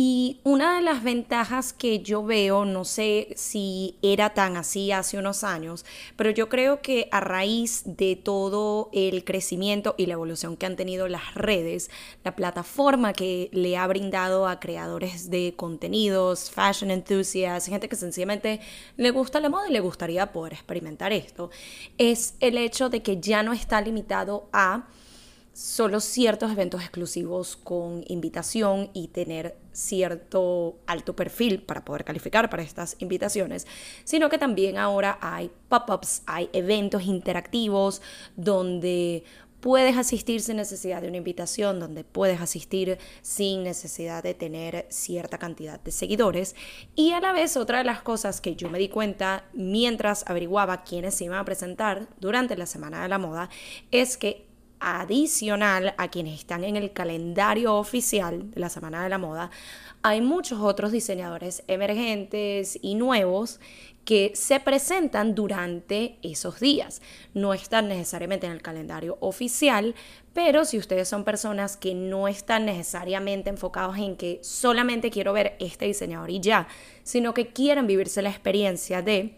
y 0.00 0.38
una 0.44 0.76
de 0.76 0.82
las 0.82 1.02
ventajas 1.02 1.72
que 1.72 1.98
yo 1.98 2.22
veo, 2.22 2.64
no 2.64 2.84
sé 2.84 3.30
si 3.34 3.98
era 4.00 4.32
tan 4.32 4.56
así 4.56 4.92
hace 4.92 5.18
unos 5.18 5.42
años, 5.42 5.84
pero 6.14 6.30
yo 6.30 6.48
creo 6.48 6.80
que 6.82 7.08
a 7.10 7.18
raíz 7.18 7.82
de 7.84 8.14
todo 8.14 8.90
el 8.92 9.24
crecimiento 9.24 9.96
y 9.98 10.06
la 10.06 10.12
evolución 10.12 10.56
que 10.56 10.66
han 10.66 10.76
tenido 10.76 11.08
las 11.08 11.34
redes, 11.34 11.90
la 12.22 12.36
plataforma 12.36 13.12
que 13.12 13.50
le 13.52 13.76
ha 13.76 13.88
brindado 13.88 14.46
a 14.46 14.60
creadores 14.60 15.30
de 15.30 15.54
contenidos, 15.56 16.52
fashion 16.52 16.92
enthusiasts, 16.92 17.68
gente 17.68 17.88
que 17.88 17.96
sencillamente 17.96 18.60
le 18.96 19.10
gusta 19.10 19.40
la 19.40 19.48
moda 19.48 19.68
y 19.68 19.72
le 19.72 19.80
gustaría 19.80 20.30
poder 20.30 20.52
experimentar 20.52 21.12
esto, 21.12 21.50
es 21.98 22.36
el 22.38 22.56
hecho 22.56 22.88
de 22.88 23.02
que 23.02 23.18
ya 23.18 23.42
no 23.42 23.52
está 23.52 23.80
limitado 23.80 24.48
a 24.52 24.86
solo 25.58 25.98
ciertos 25.98 26.52
eventos 26.52 26.82
exclusivos 26.82 27.56
con 27.56 28.04
invitación 28.06 28.90
y 28.94 29.08
tener 29.08 29.56
cierto 29.78 30.78
alto 30.86 31.14
perfil 31.14 31.62
para 31.62 31.84
poder 31.84 32.04
calificar 32.04 32.50
para 32.50 32.62
estas 32.62 32.96
invitaciones, 32.98 33.66
sino 34.04 34.28
que 34.28 34.38
también 34.38 34.76
ahora 34.76 35.18
hay 35.20 35.50
pop-ups, 35.68 36.22
hay 36.26 36.50
eventos 36.52 37.04
interactivos 37.04 38.02
donde 38.36 39.24
puedes 39.60 39.96
asistir 39.96 40.40
sin 40.40 40.56
necesidad 40.56 41.02
de 41.02 41.08
una 41.08 41.16
invitación, 41.16 41.80
donde 41.80 42.04
puedes 42.04 42.40
asistir 42.40 42.98
sin 43.22 43.64
necesidad 43.64 44.22
de 44.22 44.34
tener 44.34 44.86
cierta 44.88 45.38
cantidad 45.38 45.80
de 45.80 45.90
seguidores. 45.90 46.54
Y 46.94 47.12
a 47.12 47.20
la 47.20 47.32
vez 47.32 47.56
otra 47.56 47.78
de 47.78 47.84
las 47.84 48.02
cosas 48.02 48.40
que 48.40 48.56
yo 48.56 48.70
me 48.70 48.78
di 48.78 48.88
cuenta 48.88 49.44
mientras 49.52 50.24
averiguaba 50.28 50.84
quiénes 50.84 51.14
se 51.14 51.24
iban 51.24 51.38
a 51.38 51.44
presentar 51.44 52.08
durante 52.20 52.56
la 52.56 52.66
Semana 52.66 53.02
de 53.02 53.08
la 53.08 53.18
Moda 53.18 53.48
es 53.90 54.16
que 54.16 54.47
adicional 54.80 55.94
a 55.98 56.08
quienes 56.08 56.38
están 56.38 56.64
en 56.64 56.76
el 56.76 56.92
calendario 56.92 57.74
oficial 57.74 58.50
de 58.50 58.60
la 58.60 58.68
Semana 58.68 59.02
de 59.02 59.08
la 59.08 59.18
Moda, 59.18 59.50
hay 60.02 60.20
muchos 60.20 60.60
otros 60.60 60.92
diseñadores 60.92 61.64
emergentes 61.66 62.78
y 62.80 62.94
nuevos 62.94 63.60
que 64.04 64.32
se 64.34 64.58
presentan 64.58 65.34
durante 65.34 66.18
esos 66.22 66.60
días. 66.60 67.02
No 67.34 67.52
están 67.52 67.88
necesariamente 67.88 68.46
en 68.46 68.52
el 68.52 68.62
calendario 68.62 69.18
oficial, 69.20 69.94
pero 70.32 70.64
si 70.64 70.78
ustedes 70.78 71.08
son 71.08 71.24
personas 71.24 71.76
que 71.76 71.94
no 71.94 72.26
están 72.26 72.64
necesariamente 72.64 73.50
enfocados 73.50 73.98
en 73.98 74.16
que 74.16 74.38
solamente 74.42 75.10
quiero 75.10 75.34
ver 75.34 75.56
este 75.60 75.84
diseñador 75.84 76.30
y 76.30 76.40
ya, 76.40 76.68
sino 77.02 77.34
que 77.34 77.48
quieren 77.48 77.86
vivirse 77.86 78.22
la 78.22 78.30
experiencia 78.30 79.02
de 79.02 79.36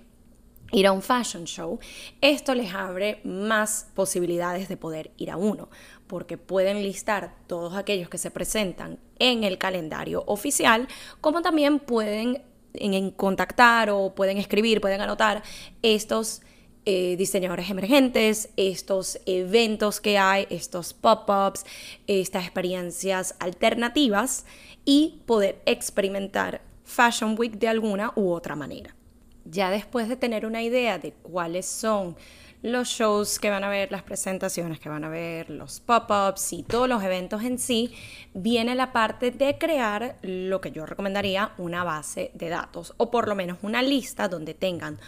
ir 0.72 0.86
a 0.86 0.92
un 0.92 1.02
fashion 1.02 1.44
show, 1.44 1.78
esto 2.20 2.54
les 2.54 2.72
abre 2.74 3.20
más 3.24 3.88
posibilidades 3.94 4.68
de 4.68 4.76
poder 4.76 5.10
ir 5.16 5.30
a 5.30 5.36
uno, 5.36 5.68
porque 6.06 6.38
pueden 6.38 6.82
listar 6.82 7.34
todos 7.46 7.74
aquellos 7.76 8.08
que 8.08 8.18
se 8.18 8.30
presentan 8.30 8.98
en 9.18 9.44
el 9.44 9.58
calendario 9.58 10.24
oficial, 10.26 10.88
como 11.20 11.42
también 11.42 11.78
pueden 11.78 12.42
en, 12.74 13.10
contactar 13.10 13.90
o 13.90 14.14
pueden 14.14 14.38
escribir, 14.38 14.80
pueden 14.80 15.00
anotar 15.00 15.42
estos 15.82 16.42
eh, 16.86 17.16
diseñadores 17.16 17.68
emergentes, 17.68 18.50
estos 18.56 19.20
eventos 19.26 20.00
que 20.00 20.18
hay, 20.18 20.46
estos 20.50 20.94
pop-ups, 20.94 21.64
estas 22.06 22.44
experiencias 22.44 23.34
alternativas 23.38 24.46
y 24.84 25.20
poder 25.26 25.60
experimentar 25.66 26.62
Fashion 26.84 27.36
Week 27.38 27.52
de 27.58 27.68
alguna 27.68 28.12
u 28.16 28.30
otra 28.32 28.56
manera. 28.56 28.96
Ya 29.44 29.70
después 29.70 30.08
de 30.08 30.16
tener 30.16 30.46
una 30.46 30.62
idea 30.62 30.98
de 30.98 31.12
cuáles 31.12 31.66
son 31.66 32.16
los 32.62 32.88
shows 32.88 33.38
que 33.38 33.48
van 33.48 33.64
a 33.64 33.70
ver, 33.70 33.90
las 33.90 34.02
presentaciones 34.02 34.80
que 34.80 34.90
van 34.90 35.04
a 35.04 35.08
ver, 35.08 35.48
los 35.48 35.80
pop-ups 35.80 36.52
y 36.52 36.62
todos 36.62 36.88
los 36.88 37.02
eventos 37.02 37.42
en 37.42 37.58
sí, 37.58 37.94
viene 38.34 38.74
la 38.74 38.92
parte 38.92 39.30
de 39.30 39.56
crear 39.56 40.18
lo 40.22 40.60
que 40.60 40.70
yo 40.70 40.84
recomendaría 40.84 41.52
una 41.56 41.84
base 41.84 42.30
de 42.34 42.50
datos 42.50 42.92
o 42.98 43.10
por 43.10 43.28
lo 43.28 43.34
menos 43.34 43.58
una 43.62 43.80
lista 43.82 44.28
donde 44.28 44.52
tengan 44.52 44.98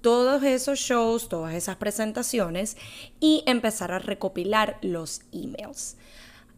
todos 0.00 0.42
esos 0.44 0.78
shows, 0.78 1.28
todas 1.28 1.54
esas 1.54 1.76
presentaciones 1.76 2.76
y 3.18 3.42
empezar 3.46 3.92
a 3.92 3.98
recopilar 3.98 4.78
los 4.80 5.22
emails. 5.32 5.96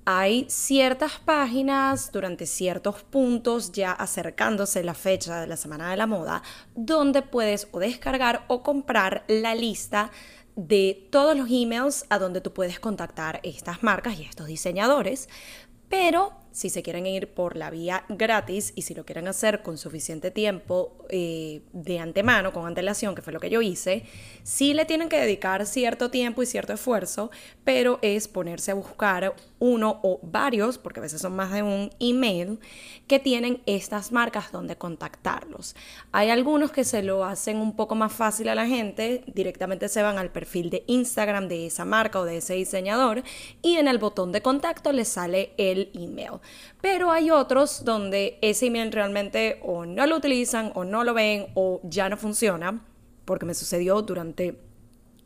Hay 0.04 0.46
ciertas 0.48 1.20
páginas 1.24 2.10
durante 2.10 2.46
ciertos 2.46 3.04
puntos 3.04 3.70
ya 3.70 3.92
acercándose 3.92 4.82
la 4.82 4.94
fecha 4.94 5.40
de 5.40 5.46
la 5.46 5.56
Semana 5.56 5.90
de 5.90 5.96
la 5.96 6.08
Moda 6.08 6.42
donde 6.74 7.22
puedes 7.22 7.68
o 7.70 7.78
descargar 7.78 8.44
o 8.48 8.64
comprar 8.64 9.22
la 9.28 9.54
lista 9.54 10.10
de 10.56 11.08
todos 11.10 11.36
los 11.36 11.48
emails 11.48 12.04
a 12.08 12.18
donde 12.18 12.40
tú 12.40 12.52
puedes 12.52 12.80
contactar 12.80 13.38
estas 13.44 13.84
marcas 13.84 14.18
y 14.18 14.24
estos 14.24 14.48
diseñadores, 14.48 15.28
pero 15.88 16.32
si 16.52 16.70
se 16.70 16.82
quieren 16.82 17.06
ir 17.06 17.34
por 17.34 17.56
la 17.56 17.70
vía 17.70 18.04
gratis 18.08 18.72
y 18.76 18.82
si 18.82 18.94
lo 18.94 19.04
quieren 19.04 19.26
hacer 19.26 19.62
con 19.62 19.78
suficiente 19.78 20.30
tiempo 20.30 20.96
eh, 21.08 21.62
de 21.72 21.98
antemano, 21.98 22.52
con 22.52 22.66
antelación, 22.66 23.14
que 23.14 23.22
fue 23.22 23.32
lo 23.32 23.40
que 23.40 23.50
yo 23.50 23.62
hice, 23.62 24.04
sí 24.42 24.74
le 24.74 24.84
tienen 24.84 25.08
que 25.08 25.18
dedicar 25.18 25.66
cierto 25.66 26.10
tiempo 26.10 26.42
y 26.42 26.46
cierto 26.46 26.72
esfuerzo, 26.72 27.30
pero 27.64 27.98
es 28.02 28.28
ponerse 28.28 28.70
a 28.70 28.74
buscar 28.74 29.34
uno 29.58 30.00
o 30.02 30.20
varios, 30.22 30.78
porque 30.78 31.00
a 31.00 31.02
veces 31.02 31.20
son 31.22 31.34
más 31.34 31.52
de 31.52 31.62
un 31.62 31.90
email, 31.98 32.58
que 33.06 33.18
tienen 33.18 33.62
estas 33.66 34.12
marcas 34.12 34.52
donde 34.52 34.76
contactarlos. 34.76 35.74
Hay 36.12 36.30
algunos 36.30 36.72
que 36.72 36.84
se 36.84 37.02
lo 37.02 37.24
hacen 37.24 37.58
un 37.58 37.76
poco 37.76 37.94
más 37.94 38.12
fácil 38.12 38.48
a 38.48 38.54
la 38.54 38.66
gente, 38.66 39.24
directamente 39.26 39.88
se 39.88 40.02
van 40.02 40.18
al 40.18 40.30
perfil 40.30 40.70
de 40.70 40.84
Instagram 40.86 41.48
de 41.48 41.66
esa 41.66 41.84
marca 41.84 42.20
o 42.20 42.24
de 42.24 42.38
ese 42.38 42.54
diseñador 42.54 43.22
y 43.62 43.76
en 43.76 43.88
el 43.88 43.98
botón 43.98 44.32
de 44.32 44.42
contacto 44.42 44.92
les 44.92 45.08
sale 45.08 45.52
el 45.56 45.90
email. 45.94 46.41
Pero 46.80 47.10
hay 47.10 47.30
otros 47.30 47.84
donde 47.84 48.38
ese 48.42 48.66
email 48.66 48.92
realmente 48.92 49.60
o 49.62 49.86
no 49.86 50.06
lo 50.06 50.16
utilizan 50.16 50.72
o 50.74 50.84
no 50.84 51.04
lo 51.04 51.14
ven 51.14 51.46
o 51.54 51.80
ya 51.84 52.08
no 52.08 52.16
funciona, 52.16 52.84
porque 53.24 53.46
me 53.46 53.54
sucedió 53.54 54.02
durante 54.02 54.58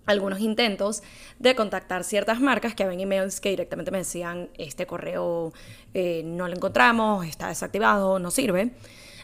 algunos 0.07 0.41
intentos 0.41 1.03
de 1.39 1.55
contactar 1.55 2.05
ciertas 2.05 2.41
marcas 2.41 2.75
que 2.75 2.85
habían 2.85 3.01
emails 3.01 3.41
que 3.41 3.51
directamente 3.51 3.91
me 3.91 3.99
decían 3.99 4.51
este 4.57 4.87
correo 4.87 5.53
eh, 5.95 6.23
no 6.25 6.47
lo 6.49 6.55
encontramos, 6.55 7.27
está 7.27 7.49
desactivado, 7.49 8.19
no 8.19 8.31
sirve. 8.31 8.73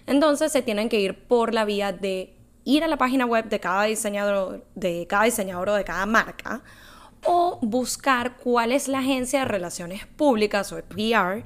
Entonces 0.06 0.50
se 0.50 0.62
tienen 0.62 0.88
que 0.88 1.00
ir 1.00 1.26
por 1.26 1.54
la 1.54 1.64
vía 1.64 1.92
de 1.92 2.36
ir 2.64 2.84
a 2.84 2.88
la 2.88 2.96
página 2.96 3.26
web 3.26 3.48
de 3.48 3.60
cada 3.60 3.84
diseñador, 3.84 4.64
de 4.74 5.06
cada 5.08 5.24
diseñador 5.24 5.68
o 5.68 5.74
de 5.74 5.84
cada 5.84 6.06
marca 6.06 6.62
o 7.24 7.58
buscar 7.62 8.36
cuál 8.36 8.72
es 8.72 8.88
la 8.88 8.98
agencia 8.98 9.40
de 9.40 9.44
relaciones 9.44 10.06
públicas 10.06 10.72
o 10.72 10.82
PR 10.82 11.44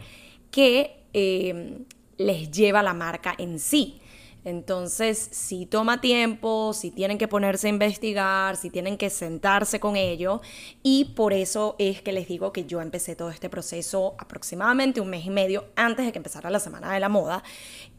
que 0.57 1.05
em, 1.13 1.85
les 2.17 2.51
lleva 2.51 2.83
la 2.83 2.95
marca 2.95 3.35
en 3.37 3.59
sí. 3.59 4.01
Entonces, 4.43 5.19
si 5.19 5.67
toma 5.67 6.01
tiempo, 6.01 6.73
si 6.73 6.91
tienen 6.91 7.19
que 7.19 7.29
ponerse 7.29 7.67
a 7.67 7.71
investigar, 7.71 8.57
si 8.57 8.71
tienen 8.71 8.97
que 8.97 9.11
sentarse 9.11 9.81
con 9.81 9.97
ello, 9.97 10.41
y 10.83 11.13
por 11.15 11.35
eso 11.35 11.77
es 11.79 12.01
que 12.01 12.13
les 12.13 12.27
digo 12.27 12.55
que 12.55 12.65
yo 12.65 12.81
empecé 12.81 13.15
todo 13.17 13.29
este 13.29 13.51
proceso 13.51 14.15
aproximadamente 14.17 15.03
un 15.03 15.11
mes 15.11 15.27
y 15.27 15.31
medio 15.31 15.67
antes 15.77 16.07
de 16.07 16.13
que 16.13 16.19
empezara 16.21 16.49
la 16.49 16.61
Semana 16.61 16.91
de 16.95 17.01
la 17.01 17.11
Moda, 17.11 17.43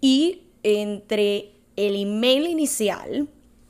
y 0.01 0.47
entre 0.63 1.51
el 1.75 1.95
email 1.95 2.47
inicial, 2.47 3.27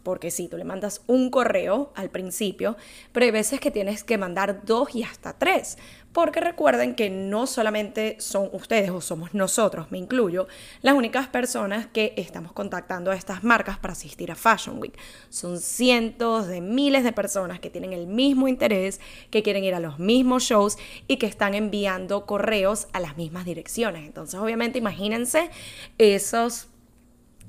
porque 0.07 0.31
sí, 0.31 0.47
tú 0.47 0.55
le 0.55 0.63
mandas 0.63 1.01
un 1.07 1.29
correo 1.29 1.91
al 1.93 2.09
principio, 2.09 2.77
pero 3.11 3.25
hay 3.25 3.31
veces 3.33 3.59
que 3.59 3.71
tienes 3.71 4.05
que 4.05 4.17
mandar 4.17 4.63
dos 4.63 4.95
y 4.95 5.03
hasta 5.03 5.33
tres, 5.33 5.77
porque 6.11 6.39
recuerden 6.39 6.95
que 6.95 7.09
no 7.09 7.45
solamente 7.45 8.17
son 8.19 8.49
ustedes 8.53 8.89
o 8.89 9.01
somos 9.01 9.33
nosotros, 9.33 9.91
me 9.91 9.97
incluyo, 9.97 10.47
las 10.81 10.95
únicas 10.95 11.27
personas 11.27 11.87
que 11.87 12.13
estamos 12.17 12.51
contactando 12.53 13.11
a 13.11 13.15
estas 13.15 13.43
marcas 13.43 13.77
para 13.77 13.91
asistir 13.91 14.31
a 14.31 14.35
Fashion 14.35 14.79
Week. 14.79 14.97
Son 15.29 15.59
cientos 15.59 16.47
de 16.47 16.61
miles 16.61 17.03
de 17.03 17.13
personas 17.13 17.59
que 17.59 17.69
tienen 17.69 17.93
el 17.93 18.07
mismo 18.07 18.47
interés, 18.47 18.99
que 19.29 19.43
quieren 19.43 19.63
ir 19.63 19.75
a 19.75 19.79
los 19.79 19.99
mismos 19.99 20.43
shows 20.43 20.77
y 21.07 21.17
que 21.17 21.27
están 21.27 21.53
enviando 21.53 22.25
correos 22.25 22.87
a 22.93 22.99
las 22.99 23.17
mismas 23.17 23.45
direcciones. 23.45 24.05
Entonces, 24.05 24.39
obviamente, 24.39 24.79
imagínense, 24.79 25.51
esos 25.97 26.67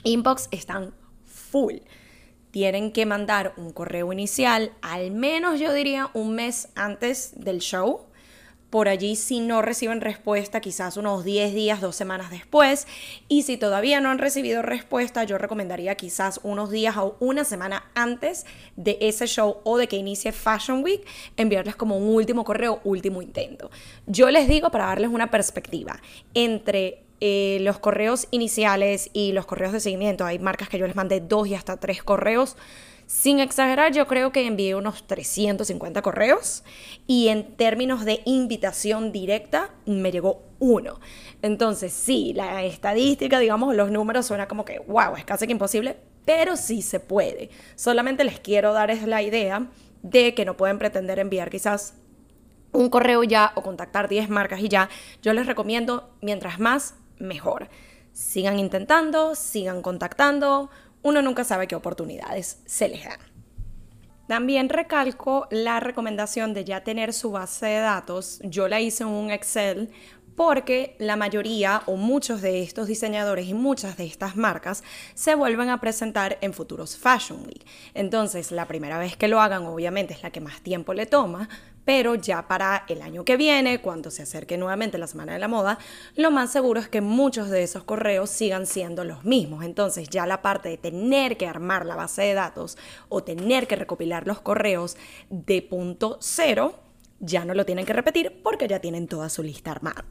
inbox 0.04 0.48
están 0.50 0.92
full 1.24 1.76
tienen 2.50 2.92
que 2.92 3.06
mandar 3.06 3.52
un 3.56 3.72
correo 3.72 4.12
inicial, 4.12 4.72
al 4.80 5.10
menos 5.10 5.60
yo 5.60 5.72
diría 5.72 6.10
un 6.14 6.34
mes 6.34 6.68
antes 6.74 7.32
del 7.36 7.60
show. 7.60 8.07
Por 8.70 8.88
allí 8.88 9.16
si 9.16 9.40
no 9.40 9.62
reciben 9.62 10.00
respuesta, 10.00 10.60
quizás 10.60 10.96
unos 10.96 11.24
10 11.24 11.54
días, 11.54 11.80
dos 11.80 11.96
semanas 11.96 12.30
después. 12.30 12.86
Y 13.28 13.42
si 13.42 13.56
todavía 13.56 14.00
no 14.00 14.10
han 14.10 14.18
recibido 14.18 14.62
respuesta, 14.62 15.24
yo 15.24 15.38
recomendaría 15.38 15.94
quizás 15.94 16.40
unos 16.42 16.70
días 16.70 16.96
o 16.96 17.16
una 17.20 17.44
semana 17.44 17.90
antes 17.94 18.44
de 18.76 18.98
ese 19.00 19.26
show 19.26 19.58
o 19.64 19.78
de 19.78 19.88
que 19.88 19.96
inicie 19.96 20.32
Fashion 20.32 20.82
Week, 20.82 21.06
enviarles 21.36 21.76
como 21.76 21.96
un 21.96 22.14
último 22.14 22.44
correo, 22.44 22.80
último 22.84 23.22
intento. 23.22 23.70
Yo 24.06 24.30
les 24.30 24.48
digo 24.48 24.70
para 24.70 24.86
darles 24.86 25.10
una 25.10 25.30
perspectiva 25.30 26.00
entre 26.34 27.04
eh, 27.20 27.58
los 27.62 27.80
correos 27.80 28.28
iniciales 28.30 29.10
y 29.12 29.32
los 29.32 29.44
correos 29.44 29.72
de 29.72 29.80
seguimiento. 29.80 30.24
Hay 30.24 30.38
marcas 30.38 30.68
que 30.68 30.78
yo 30.78 30.86
les 30.86 30.94
mandé 30.94 31.20
dos 31.20 31.48
y 31.48 31.54
hasta 31.54 31.76
tres 31.78 32.02
correos. 32.02 32.56
Sin 33.08 33.40
exagerar, 33.40 33.90
yo 33.90 34.06
creo 34.06 34.32
que 34.32 34.46
envié 34.46 34.74
unos 34.74 35.06
350 35.06 36.02
correos 36.02 36.62
y 37.06 37.28
en 37.28 37.56
términos 37.56 38.04
de 38.04 38.20
invitación 38.26 39.12
directa 39.12 39.70
me 39.86 40.12
llegó 40.12 40.42
uno. 40.58 41.00
Entonces, 41.40 41.94
sí, 41.94 42.34
la 42.34 42.64
estadística, 42.64 43.38
digamos, 43.38 43.74
los 43.74 43.90
números 43.90 44.26
suena 44.26 44.46
como 44.46 44.66
que, 44.66 44.80
wow, 44.80 45.16
es 45.16 45.24
casi 45.24 45.46
que 45.46 45.52
imposible, 45.52 45.96
pero 46.26 46.54
sí 46.58 46.82
se 46.82 47.00
puede. 47.00 47.48
Solamente 47.76 48.24
les 48.24 48.40
quiero 48.40 48.74
dar 48.74 48.94
la 48.94 49.22
idea 49.22 49.68
de 50.02 50.34
que 50.34 50.44
no 50.44 50.58
pueden 50.58 50.78
pretender 50.78 51.18
enviar 51.18 51.48
quizás 51.48 51.94
un 52.72 52.90
correo 52.90 53.24
ya 53.24 53.52
o 53.54 53.62
contactar 53.62 54.10
10 54.10 54.28
marcas 54.28 54.60
y 54.60 54.68
ya. 54.68 54.90
Yo 55.22 55.32
les 55.32 55.46
recomiendo, 55.46 56.10
mientras 56.20 56.60
más, 56.60 56.94
mejor. 57.18 57.70
Sigan 58.12 58.58
intentando, 58.58 59.34
sigan 59.34 59.80
contactando, 59.80 60.68
uno 61.02 61.22
nunca 61.22 61.44
sabe 61.44 61.66
qué 61.66 61.76
oportunidades 61.76 62.62
se 62.66 62.88
les 62.88 63.04
dan. 63.04 63.18
También 64.28 64.68
recalco 64.68 65.48
la 65.50 65.80
recomendación 65.80 66.52
de 66.52 66.64
ya 66.64 66.84
tener 66.84 67.14
su 67.14 67.30
base 67.30 67.64
de 67.64 67.78
datos. 67.78 68.40
Yo 68.44 68.68
la 68.68 68.78
hice 68.78 69.04
en 69.04 69.08
un 69.08 69.30
Excel 69.30 69.90
porque 70.38 70.94
la 71.00 71.16
mayoría 71.16 71.82
o 71.86 71.96
muchos 71.96 72.42
de 72.42 72.62
estos 72.62 72.86
diseñadores 72.86 73.48
y 73.48 73.54
muchas 73.54 73.96
de 73.96 74.04
estas 74.04 74.36
marcas 74.36 74.84
se 75.14 75.34
vuelven 75.34 75.68
a 75.68 75.80
presentar 75.80 76.38
en 76.42 76.52
futuros 76.52 76.96
Fashion 76.96 77.44
Week. 77.44 77.66
Entonces, 77.92 78.52
la 78.52 78.68
primera 78.68 78.98
vez 78.98 79.16
que 79.16 79.26
lo 79.26 79.40
hagan 79.40 79.66
obviamente 79.66 80.14
es 80.14 80.22
la 80.22 80.30
que 80.30 80.40
más 80.40 80.60
tiempo 80.60 80.94
le 80.94 81.06
toma, 81.06 81.48
pero 81.88 82.16
ya 82.16 82.46
para 82.46 82.84
el 82.88 83.00
año 83.00 83.24
que 83.24 83.38
viene, 83.38 83.80
cuando 83.80 84.10
se 84.10 84.24
acerque 84.24 84.58
nuevamente 84.58 84.98
la 84.98 85.06
Semana 85.06 85.32
de 85.32 85.38
la 85.38 85.48
Moda, 85.48 85.78
lo 86.16 86.30
más 86.30 86.52
seguro 86.52 86.80
es 86.80 86.88
que 86.90 87.00
muchos 87.00 87.48
de 87.48 87.62
esos 87.62 87.82
correos 87.82 88.28
sigan 88.28 88.66
siendo 88.66 89.04
los 89.04 89.24
mismos. 89.24 89.64
Entonces 89.64 90.10
ya 90.10 90.26
la 90.26 90.42
parte 90.42 90.68
de 90.68 90.76
tener 90.76 91.38
que 91.38 91.46
armar 91.46 91.86
la 91.86 91.96
base 91.96 92.20
de 92.20 92.34
datos 92.34 92.76
o 93.08 93.24
tener 93.24 93.66
que 93.66 93.76
recopilar 93.76 94.26
los 94.26 94.42
correos 94.42 94.98
de 95.30 95.62
punto 95.62 96.18
cero, 96.20 96.74
ya 97.20 97.46
no 97.46 97.54
lo 97.54 97.64
tienen 97.64 97.86
que 97.86 97.94
repetir 97.94 98.42
porque 98.42 98.68
ya 98.68 98.80
tienen 98.80 99.08
toda 99.08 99.30
su 99.30 99.42
lista 99.42 99.70
armada. 99.70 100.04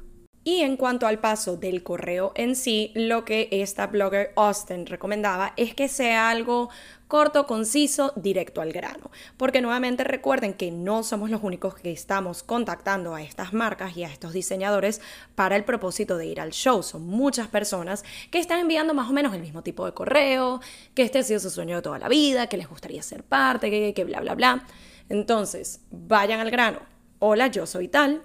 Y 0.48 0.62
en 0.62 0.78
cuanto 0.78 1.08
al 1.08 1.20
paso 1.20 1.58
del 1.58 1.84
correo 1.84 2.32
en 2.34 2.56
sí, 2.56 2.94
lo 2.96 3.26
que 3.26 3.50
esta 3.52 3.88
blogger 3.88 4.32
Austin 4.38 4.86
recomendaba 4.86 5.52
es 5.58 5.76
que 5.76 5.90
sea 5.90 6.30
algo 6.30 6.70
corto, 7.08 7.48
conciso, 7.48 8.14
directo 8.16 8.62
al 8.62 8.72
grano. 8.72 9.12
Porque 9.38 9.62
nuevamente 9.62 10.04
recuerden 10.04 10.54
que 10.54 10.72
no 10.72 11.04
somos 11.04 11.30
los 11.30 11.44
únicos 11.44 11.76
que 11.76 11.92
estamos 11.92 12.44
contactando 12.44 13.16
a 13.16 13.22
estas 13.22 13.54
marcas 13.54 13.96
y 13.98 14.04
a 14.04 14.08
estos 14.08 14.34
diseñadores 14.34 15.02
para 15.36 15.56
el 15.56 15.64
propósito 15.64 16.18
de 16.18 16.26
ir 16.26 16.42
al 16.42 16.52
show. 16.52 16.84
Son 16.84 17.06
muchas 17.06 17.48
personas 17.48 18.04
que 18.32 18.40
están 18.40 18.60
enviando 18.60 18.94
más 18.94 19.10
o 19.10 19.14
menos 19.14 19.34
el 19.34 19.42
mismo 19.42 19.64
tipo 19.64 19.86
de 19.86 19.94
correo, 19.94 20.62
que 20.94 21.04
este 21.04 21.20
ha 21.20 21.24
sido 21.24 21.40
su 21.40 21.50
sueño 21.50 21.78
de 21.78 21.82
toda 21.82 22.00
la 22.00 22.10
vida, 22.10 22.48
que 22.48 22.58
les 22.58 22.70
gustaría 22.70 23.02
ser 23.04 23.24
parte, 23.24 23.70
que, 23.70 23.94
que 23.94 24.04
bla, 24.04 24.20
bla, 24.22 24.36
bla. 24.36 24.68
Entonces, 25.10 25.82
vayan 25.92 26.40
al 26.40 26.52
grano. 26.52 26.80
Hola, 27.20 27.48
yo 27.48 27.66
soy 27.66 27.88
tal 27.88 28.22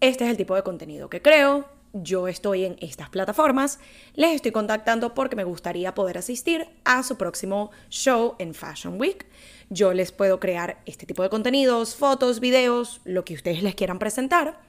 este 0.00 0.24
es 0.24 0.30
el 0.30 0.36
tipo 0.36 0.54
de 0.54 0.62
contenido 0.62 1.08
que 1.08 1.22
creo, 1.22 1.68
yo 2.02 2.28
estoy 2.28 2.64
en 2.64 2.76
estas 2.80 3.08
plataformas, 3.08 3.78
les 4.14 4.34
estoy 4.34 4.52
contactando 4.52 5.14
porque 5.14 5.36
me 5.36 5.44
gustaría 5.44 5.94
poder 5.94 6.18
asistir 6.18 6.66
a 6.84 7.02
su 7.02 7.16
próximo 7.16 7.70
show 7.88 8.34
en 8.38 8.54
Fashion 8.54 9.00
Week. 9.00 9.26
Yo 9.70 9.92
les 9.92 10.12
puedo 10.12 10.38
crear 10.38 10.82
este 10.86 11.06
tipo 11.06 11.22
de 11.22 11.30
contenidos, 11.30 11.94
fotos, 11.94 12.40
videos, 12.40 13.00
lo 13.04 13.24
que 13.24 13.34
ustedes 13.34 13.62
les 13.62 13.74
quieran 13.74 13.98
presentar. 13.98 14.60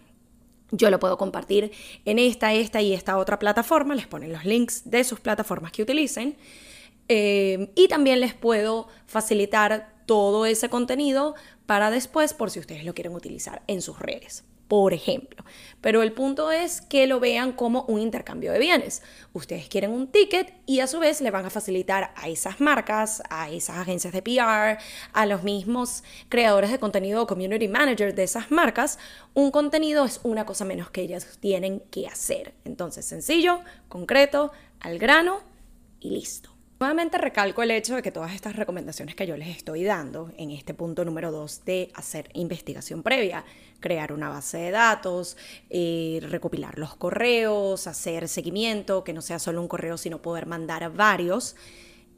Yo 0.72 0.89
lo 0.89 1.00
puedo 1.00 1.17
compartir 1.17 1.72
en 2.05 2.19
esta, 2.19 2.53
esta 2.53 2.81
y 2.81 2.93
esta 2.93 3.17
otra 3.17 3.39
plataforma. 3.39 3.96
Les 3.96 4.07
ponen 4.07 4.34
los 4.34 4.43
links 4.43 4.89
de 4.89 5.03
sus 5.03 5.19
plataformas 5.19 5.72
que 5.72 5.84
utilicen. 5.84 6.36
Eh, 7.10 7.72
y 7.75 7.88
también 7.88 8.19
les 8.19 8.34
puedo 8.34 8.88
facilitar 9.05 10.03
todo 10.05 10.46
ese 10.46 10.69
contenido 10.69 11.36
para 11.65 11.89
después 11.89 12.34
por 12.34 12.51
si 12.51 12.60
ustedes 12.60 12.84
lo 12.84 12.93
quieren 12.93 13.13
utilizar 13.13 13.63
en 13.67 13.81
sus 13.81 14.00
redes 14.00 14.43
por 14.67 14.93
ejemplo. 14.93 15.43
Pero 15.81 16.01
el 16.01 16.12
punto 16.12 16.51
es 16.51 16.81
que 16.81 17.07
lo 17.07 17.19
vean 17.19 17.53
como 17.53 17.83
un 17.83 18.01
intercambio 18.01 18.51
de 18.51 18.59
bienes. 18.59 19.01
Ustedes 19.33 19.69
quieren 19.69 19.91
un 19.91 20.07
ticket 20.07 20.53
y 20.65 20.79
a 20.81 20.88
su 20.88 21.00
vez 21.00 21.21
le 21.21 21.31
van 21.31 21.45
a 21.45 21.50
facilitar 21.50 22.13
a 22.15 22.27
esas 22.27 22.59
marcas, 22.59 23.24
a 23.29 23.50
esas 23.50 23.77
agencias 23.77 24.13
de 24.13 24.21
PR, 24.21 24.81
a 25.13 25.25
los 25.25 25.43
mismos 25.43 26.03
creadores 26.29 26.71
de 26.71 26.79
contenido 26.79 27.24
o 27.24 27.27
community 27.27 27.67
managers 27.67 28.15
de 28.15 28.24
esas 28.24 28.51
marcas, 28.51 29.00
un 29.33 29.51
contenido 29.51 30.05
es 30.05 30.19
una 30.24 30.45
cosa 30.45 30.65
menos 30.65 30.89
que 30.89 31.01
ellas 31.01 31.38
tienen 31.39 31.81
que 31.91 32.07
hacer. 32.07 32.53
Entonces, 32.65 33.05
sencillo, 33.05 33.62
concreto, 33.88 34.51
al 34.79 35.00
grano 35.00 35.39
y 36.00 36.09
listo. 36.09 36.57
Nuevamente 36.79 37.17
recalco 37.17 37.63
el 37.63 37.72
hecho 37.72 37.96
de 37.96 38.03
que 38.03 38.12
todas 38.12 38.36
estas 38.36 38.55
recomendaciones 38.55 39.15
que 39.15 39.25
yo 39.25 39.36
les 39.36 39.48
estoy 39.48 39.84
dando 39.84 40.31
en 40.38 40.51
este 40.51 40.75
punto 40.75 41.05
número 41.05 41.31
2 41.31 41.65
de 41.65 41.91
hacer 41.96 42.29
investigación 42.34 43.01
previa, 43.01 43.46
crear 43.79 44.13
una 44.13 44.29
base 44.29 44.60
de 44.60 44.69
datos, 44.69 45.38
eh, 45.72 46.19
recopilar 46.29 46.77
los 46.77 46.96
correos, 46.96 47.88
hacer 47.88 48.27
seguimiento, 48.27 49.03
que 49.03 49.13
no 49.13 49.24
sea 49.24 49.39
solo 49.39 49.60
un 49.60 49.67
correo, 49.67 49.98
sino 49.98 50.22
poder 50.22 50.46
mandar 50.46 50.93
varios, 50.93 51.55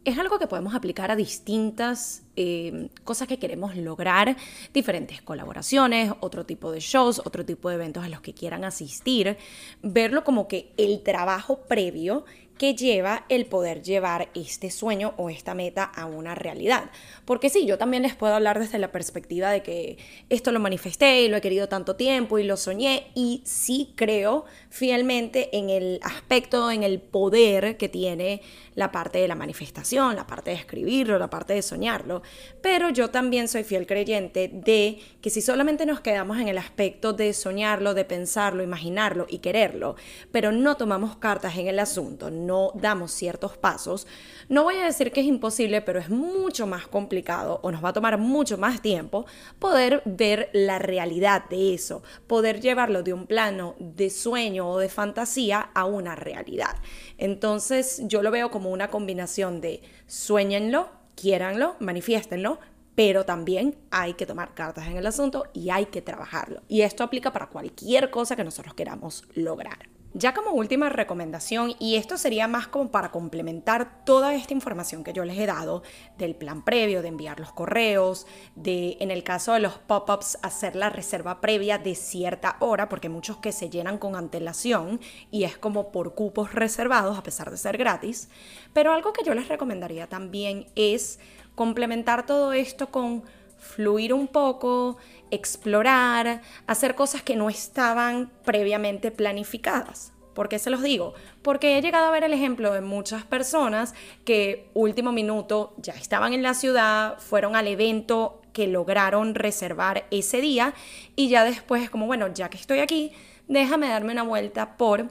es 0.05 0.17
algo 0.17 0.39
que 0.39 0.47
podemos 0.47 0.73
aplicar 0.75 1.11
a 1.11 1.15
distintas 1.15 2.23
eh, 2.35 2.89
cosas 3.03 3.27
que 3.27 3.37
queremos 3.37 3.75
lograr, 3.75 4.37
diferentes 4.73 5.21
colaboraciones, 5.21 6.13
otro 6.21 6.45
tipo 6.45 6.71
de 6.71 6.79
shows, 6.79 7.19
otro 7.19 7.45
tipo 7.45 7.69
de 7.69 7.75
eventos 7.75 8.03
a 8.03 8.09
los 8.09 8.21
que 8.21 8.33
quieran 8.33 8.63
asistir, 8.63 9.37
verlo 9.81 10.23
como 10.23 10.47
que 10.47 10.73
el 10.77 11.03
trabajo 11.03 11.61
previo 11.67 12.25
que 12.59 12.75
lleva 12.75 13.25
el 13.29 13.45
poder 13.45 13.81
llevar 13.81 14.29
este 14.35 14.69
sueño 14.69 15.13
o 15.15 15.29
esta 15.29 15.55
meta 15.55 15.85
a 15.85 16.05
una 16.05 16.35
realidad. 16.35 16.91
Porque 17.23 17.49
sí, 17.49 17.65
yo 17.65 17.77
también 17.77 18.03
les 18.03 18.15
puedo 18.15 18.35
hablar 18.35 18.59
desde 18.59 18.77
la 18.79 18.91
perspectiva 18.91 19.49
de 19.49 19.63
que 19.63 19.97
esto 20.27 20.51
lo 20.51 20.59
manifesté 20.59 21.21
y 21.21 21.29
lo 21.29 21.37
he 21.37 21.41
querido 21.41 21.69
tanto 21.69 21.95
tiempo 21.95 22.37
y 22.37 22.43
lo 22.43 22.57
soñé 22.57 23.07
y 23.15 23.41
sí 23.45 23.93
creo 23.95 24.43
fielmente 24.69 25.57
en 25.57 25.69
el 25.69 26.01
aspecto, 26.03 26.69
en 26.69 26.83
el 26.83 26.99
poder 26.99 27.77
que 27.77 27.87
tiene 27.87 28.41
la 28.79 28.93
parte 28.93 29.19
de 29.19 29.27
la 29.27 29.35
manifestación, 29.35 30.15
la 30.15 30.25
parte 30.25 30.51
de 30.51 30.55
escribirlo, 30.55 31.19
la 31.19 31.29
parte 31.29 31.53
de 31.53 31.61
soñarlo. 31.61 32.21
Pero 32.61 32.89
yo 32.89 33.09
también 33.09 33.49
soy 33.49 33.65
fiel 33.65 33.85
creyente 33.85 34.49
de 34.53 34.99
que 35.21 35.29
si 35.29 35.41
solamente 35.41 35.85
nos 35.85 35.99
quedamos 35.99 36.39
en 36.39 36.47
el 36.47 36.57
aspecto 36.57 37.11
de 37.11 37.33
soñarlo, 37.33 37.93
de 37.93 38.05
pensarlo, 38.05 38.63
imaginarlo 38.63 39.25
y 39.27 39.39
quererlo, 39.39 39.97
pero 40.31 40.53
no 40.53 40.77
tomamos 40.77 41.17
cartas 41.17 41.57
en 41.57 41.67
el 41.67 41.77
asunto, 41.77 42.31
no 42.31 42.71
damos 42.73 43.11
ciertos 43.11 43.57
pasos, 43.57 44.07
no 44.47 44.63
voy 44.63 44.77
a 44.77 44.85
decir 44.85 45.11
que 45.11 45.19
es 45.19 45.27
imposible, 45.27 45.81
pero 45.81 45.99
es 45.99 46.09
mucho 46.09 46.65
más 46.65 46.87
complicado 46.87 47.59
o 47.61 47.71
nos 47.71 47.83
va 47.83 47.89
a 47.89 47.93
tomar 47.93 48.17
mucho 48.17 48.57
más 48.57 48.81
tiempo 48.81 49.25
poder 49.59 50.01
ver 50.05 50.49
la 50.53 50.79
realidad 50.79 51.49
de 51.49 51.73
eso, 51.73 52.01
poder 52.27 52.61
llevarlo 52.61 53.03
de 53.03 53.11
un 53.11 53.27
plano 53.27 53.75
de 53.77 54.09
sueño 54.09 54.69
o 54.69 54.79
de 54.79 54.87
fantasía 54.87 55.69
a 55.73 55.83
una 55.83 56.15
realidad. 56.15 56.77
Entonces 57.17 58.01
yo 58.05 58.23
lo 58.23 58.31
veo 58.31 58.49
como 58.49 58.68
una 58.69 58.89
combinación 58.89 59.61
de 59.61 59.81
sueñenlo, 60.07 60.89
quiéranlo, 61.15 61.75
manifiéstenlo, 61.79 62.59
pero 62.95 63.25
también 63.25 63.75
hay 63.91 64.13
que 64.13 64.25
tomar 64.25 64.53
cartas 64.53 64.87
en 64.87 64.97
el 64.97 65.05
asunto 65.05 65.45
y 65.53 65.69
hay 65.69 65.85
que 65.85 66.01
trabajarlo. 66.01 66.63
Y 66.67 66.81
esto 66.81 67.03
aplica 67.03 67.31
para 67.31 67.47
cualquier 67.47 68.09
cosa 68.09 68.35
que 68.35 68.43
nosotros 68.43 68.73
queramos 68.73 69.23
lograr. 69.35 69.98
Ya 70.15 70.33
como 70.33 70.51
última 70.51 70.89
recomendación, 70.89 71.75
y 71.77 71.97
esto 71.97 72.17
sería 72.17 72.47
más 72.47 72.67
como 72.67 72.89
para 72.89 73.11
complementar 73.11 74.03
toda 74.05 74.33
esta 74.33 74.55
información 74.55 75.03
que 75.03 75.13
yo 75.13 75.23
les 75.23 75.37
he 75.37 75.45
dado 75.45 75.83
del 76.17 76.33
plan 76.33 76.65
previo, 76.65 77.03
de 77.03 77.09
enviar 77.09 77.39
los 77.39 77.51
correos, 77.51 78.25
de 78.55 78.97
en 79.01 79.11
el 79.11 79.23
caso 79.23 79.53
de 79.53 79.59
los 79.59 79.73
pop-ups 79.77 80.39
hacer 80.41 80.75
la 80.75 80.89
reserva 80.89 81.41
previa 81.41 81.77
de 81.77 81.93
cierta 81.93 82.57
hora, 82.59 82.89
porque 82.89 83.07
muchos 83.07 83.37
que 83.37 83.51
se 83.51 83.69
llenan 83.69 83.99
con 83.99 84.15
antelación 84.15 84.99
y 85.29 85.43
es 85.43 85.59
como 85.59 85.91
por 85.91 86.15
cupos 86.15 86.55
reservados 86.55 87.15
a 87.15 87.23
pesar 87.23 87.51
de 87.51 87.57
ser 87.57 87.77
gratis. 87.77 88.29
Pero 88.73 88.91
algo 88.91 89.13
que 89.13 89.23
yo 89.23 89.35
les 89.35 89.47
recomendaría 89.47 90.07
también 90.07 90.65
es 90.75 91.19
complementar 91.53 92.25
todo 92.25 92.53
esto 92.53 92.89
con 92.89 93.23
fluir 93.59 94.13
un 94.13 94.27
poco, 94.27 94.97
explorar, 95.31 96.41
hacer 96.67 96.95
cosas 96.95 97.21
que 97.21 97.35
no 97.35 97.49
estaban 97.49 98.31
previamente 98.43 99.11
planificadas. 99.11 100.13
¿Por 100.33 100.47
qué 100.47 100.57
se 100.57 100.69
los 100.69 100.81
digo? 100.81 101.13
Porque 101.41 101.77
he 101.77 101.81
llegado 101.81 102.05
a 102.05 102.11
ver 102.11 102.23
el 102.23 102.33
ejemplo 102.33 102.73
de 102.73 102.81
muchas 102.81 103.25
personas 103.25 103.93
que 104.23 104.69
último 104.73 105.11
minuto 105.11 105.73
ya 105.77 105.93
estaban 105.93 106.33
en 106.33 106.43
la 106.43 106.53
ciudad, 106.53 107.17
fueron 107.19 107.55
al 107.55 107.67
evento 107.67 108.41
que 108.53 108.67
lograron 108.67 109.35
reservar 109.35 110.05
ese 110.11 110.39
día 110.39 110.73
y 111.15 111.29
ya 111.29 111.43
después 111.43 111.83
es 111.83 111.89
como, 111.89 112.05
bueno, 112.05 112.33
ya 112.33 112.49
que 112.49 112.57
estoy 112.57 112.79
aquí, 112.79 113.11
déjame 113.47 113.89
darme 113.89 114.13
una 114.13 114.23
vuelta 114.23 114.77
por 114.77 115.07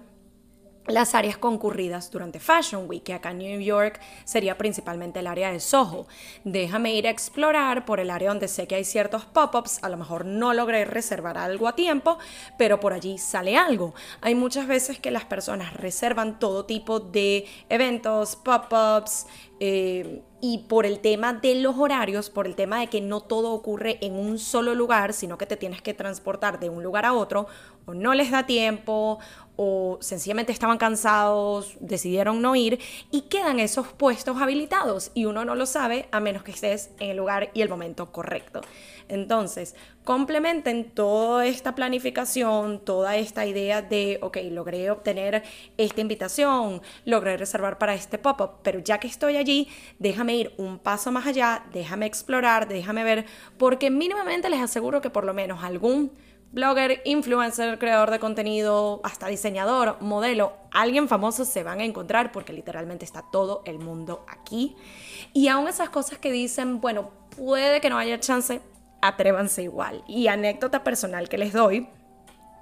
las 0.88 1.14
áreas 1.14 1.36
concurridas 1.36 2.10
durante 2.10 2.40
Fashion 2.40 2.88
Week, 2.88 3.02
que 3.02 3.14
acá 3.14 3.30
en 3.30 3.38
New 3.38 3.60
York 3.60 4.00
sería 4.24 4.56
principalmente 4.56 5.20
el 5.20 5.26
área 5.26 5.52
de 5.52 5.60
Soho. 5.60 6.06
Déjame 6.44 6.94
ir 6.94 7.06
a 7.06 7.10
explorar 7.10 7.84
por 7.84 8.00
el 8.00 8.10
área 8.10 8.30
donde 8.30 8.48
sé 8.48 8.66
que 8.66 8.74
hay 8.74 8.84
ciertos 8.84 9.24
pop-ups, 9.26 9.78
a 9.82 9.88
lo 9.88 9.98
mejor 9.98 10.24
no 10.24 10.54
logré 10.54 10.84
reservar 10.84 11.36
algo 11.36 11.68
a 11.68 11.74
tiempo, 11.74 12.18
pero 12.56 12.80
por 12.80 12.94
allí 12.94 13.18
sale 13.18 13.56
algo. 13.56 13.94
Hay 14.22 14.34
muchas 14.34 14.66
veces 14.66 14.98
que 14.98 15.10
las 15.10 15.26
personas 15.26 15.74
reservan 15.74 16.38
todo 16.38 16.64
tipo 16.64 17.00
de 17.00 17.46
eventos, 17.68 18.36
pop-ups, 18.36 19.26
eh, 19.60 20.22
y 20.40 20.58
por 20.68 20.86
el 20.86 21.00
tema 21.00 21.32
de 21.32 21.56
los 21.56 21.76
horarios, 21.76 22.30
por 22.30 22.46
el 22.46 22.54
tema 22.54 22.78
de 22.78 22.86
que 22.86 23.00
no 23.00 23.20
todo 23.20 23.52
ocurre 23.52 23.98
en 24.00 24.14
un 24.14 24.38
solo 24.38 24.74
lugar, 24.74 25.12
sino 25.12 25.36
que 25.36 25.46
te 25.46 25.56
tienes 25.56 25.82
que 25.82 25.94
transportar 25.94 26.60
de 26.60 26.68
un 26.68 26.82
lugar 26.82 27.04
a 27.04 27.12
otro, 27.12 27.48
o 27.86 27.94
no 27.94 28.14
les 28.14 28.30
da 28.30 28.46
tiempo, 28.46 29.18
o 29.56 29.98
sencillamente 30.00 30.52
estaban 30.52 30.78
cansados, 30.78 31.76
decidieron 31.80 32.40
no 32.40 32.54
ir 32.54 32.78
y 33.10 33.22
quedan 33.22 33.58
esos 33.58 33.88
puestos 33.88 34.40
habilitados 34.40 35.10
y 35.14 35.24
uno 35.24 35.44
no 35.44 35.56
lo 35.56 35.66
sabe 35.66 36.08
a 36.12 36.20
menos 36.20 36.44
que 36.44 36.52
estés 36.52 36.90
en 37.00 37.10
el 37.10 37.16
lugar 37.16 37.50
y 37.54 37.62
el 37.62 37.68
momento 37.68 38.12
correcto. 38.12 38.60
Entonces, 39.08 39.74
complementen 40.04 40.90
toda 40.90 41.46
esta 41.46 41.74
planificación, 41.74 42.84
toda 42.84 43.16
esta 43.16 43.46
idea 43.46 43.82
de, 43.82 44.18
ok, 44.22 44.38
logré 44.50 44.90
obtener 44.90 45.42
esta 45.76 46.00
invitación, 46.00 46.82
logré 47.04 47.36
reservar 47.36 47.78
para 47.78 47.94
este 47.94 48.18
pop-up, 48.18 48.60
pero 48.62 48.78
ya 48.78 48.98
que 48.98 49.08
estoy 49.08 49.36
allí, 49.36 49.68
déjame 49.98 50.36
ir 50.36 50.54
un 50.58 50.78
paso 50.78 51.10
más 51.10 51.26
allá, 51.26 51.64
déjame 51.72 52.06
explorar, 52.06 52.68
déjame 52.68 53.04
ver, 53.04 53.26
porque 53.58 53.90
mínimamente 53.90 54.48
les 54.50 54.60
aseguro 54.60 55.00
que 55.00 55.10
por 55.10 55.24
lo 55.24 55.34
menos 55.34 55.64
algún 55.64 56.12
blogger, 56.52 57.02
influencer, 57.04 57.78
creador 57.78 58.10
de 58.10 58.18
contenido, 58.18 59.00
hasta 59.04 59.28
diseñador, 59.28 60.00
modelo, 60.00 60.52
alguien 60.70 61.08
famoso 61.08 61.44
se 61.44 61.62
van 61.62 61.80
a 61.80 61.84
encontrar 61.84 62.32
porque 62.32 62.52
literalmente 62.52 63.04
está 63.04 63.22
todo 63.30 63.62
el 63.66 63.78
mundo 63.78 64.24
aquí. 64.28 64.76
Y 65.32 65.48
aún 65.48 65.68
esas 65.68 65.90
cosas 65.90 66.18
que 66.18 66.32
dicen, 66.32 66.80
bueno, 66.80 67.10
puede 67.36 67.80
que 67.80 67.90
no 67.90 67.98
haya 67.98 68.18
chance, 68.20 68.60
atrévanse 69.00 69.62
igual. 69.62 70.02
Y 70.06 70.28
anécdota 70.28 70.84
personal 70.84 71.28
que 71.28 71.38
les 71.38 71.52
doy, 71.52 71.88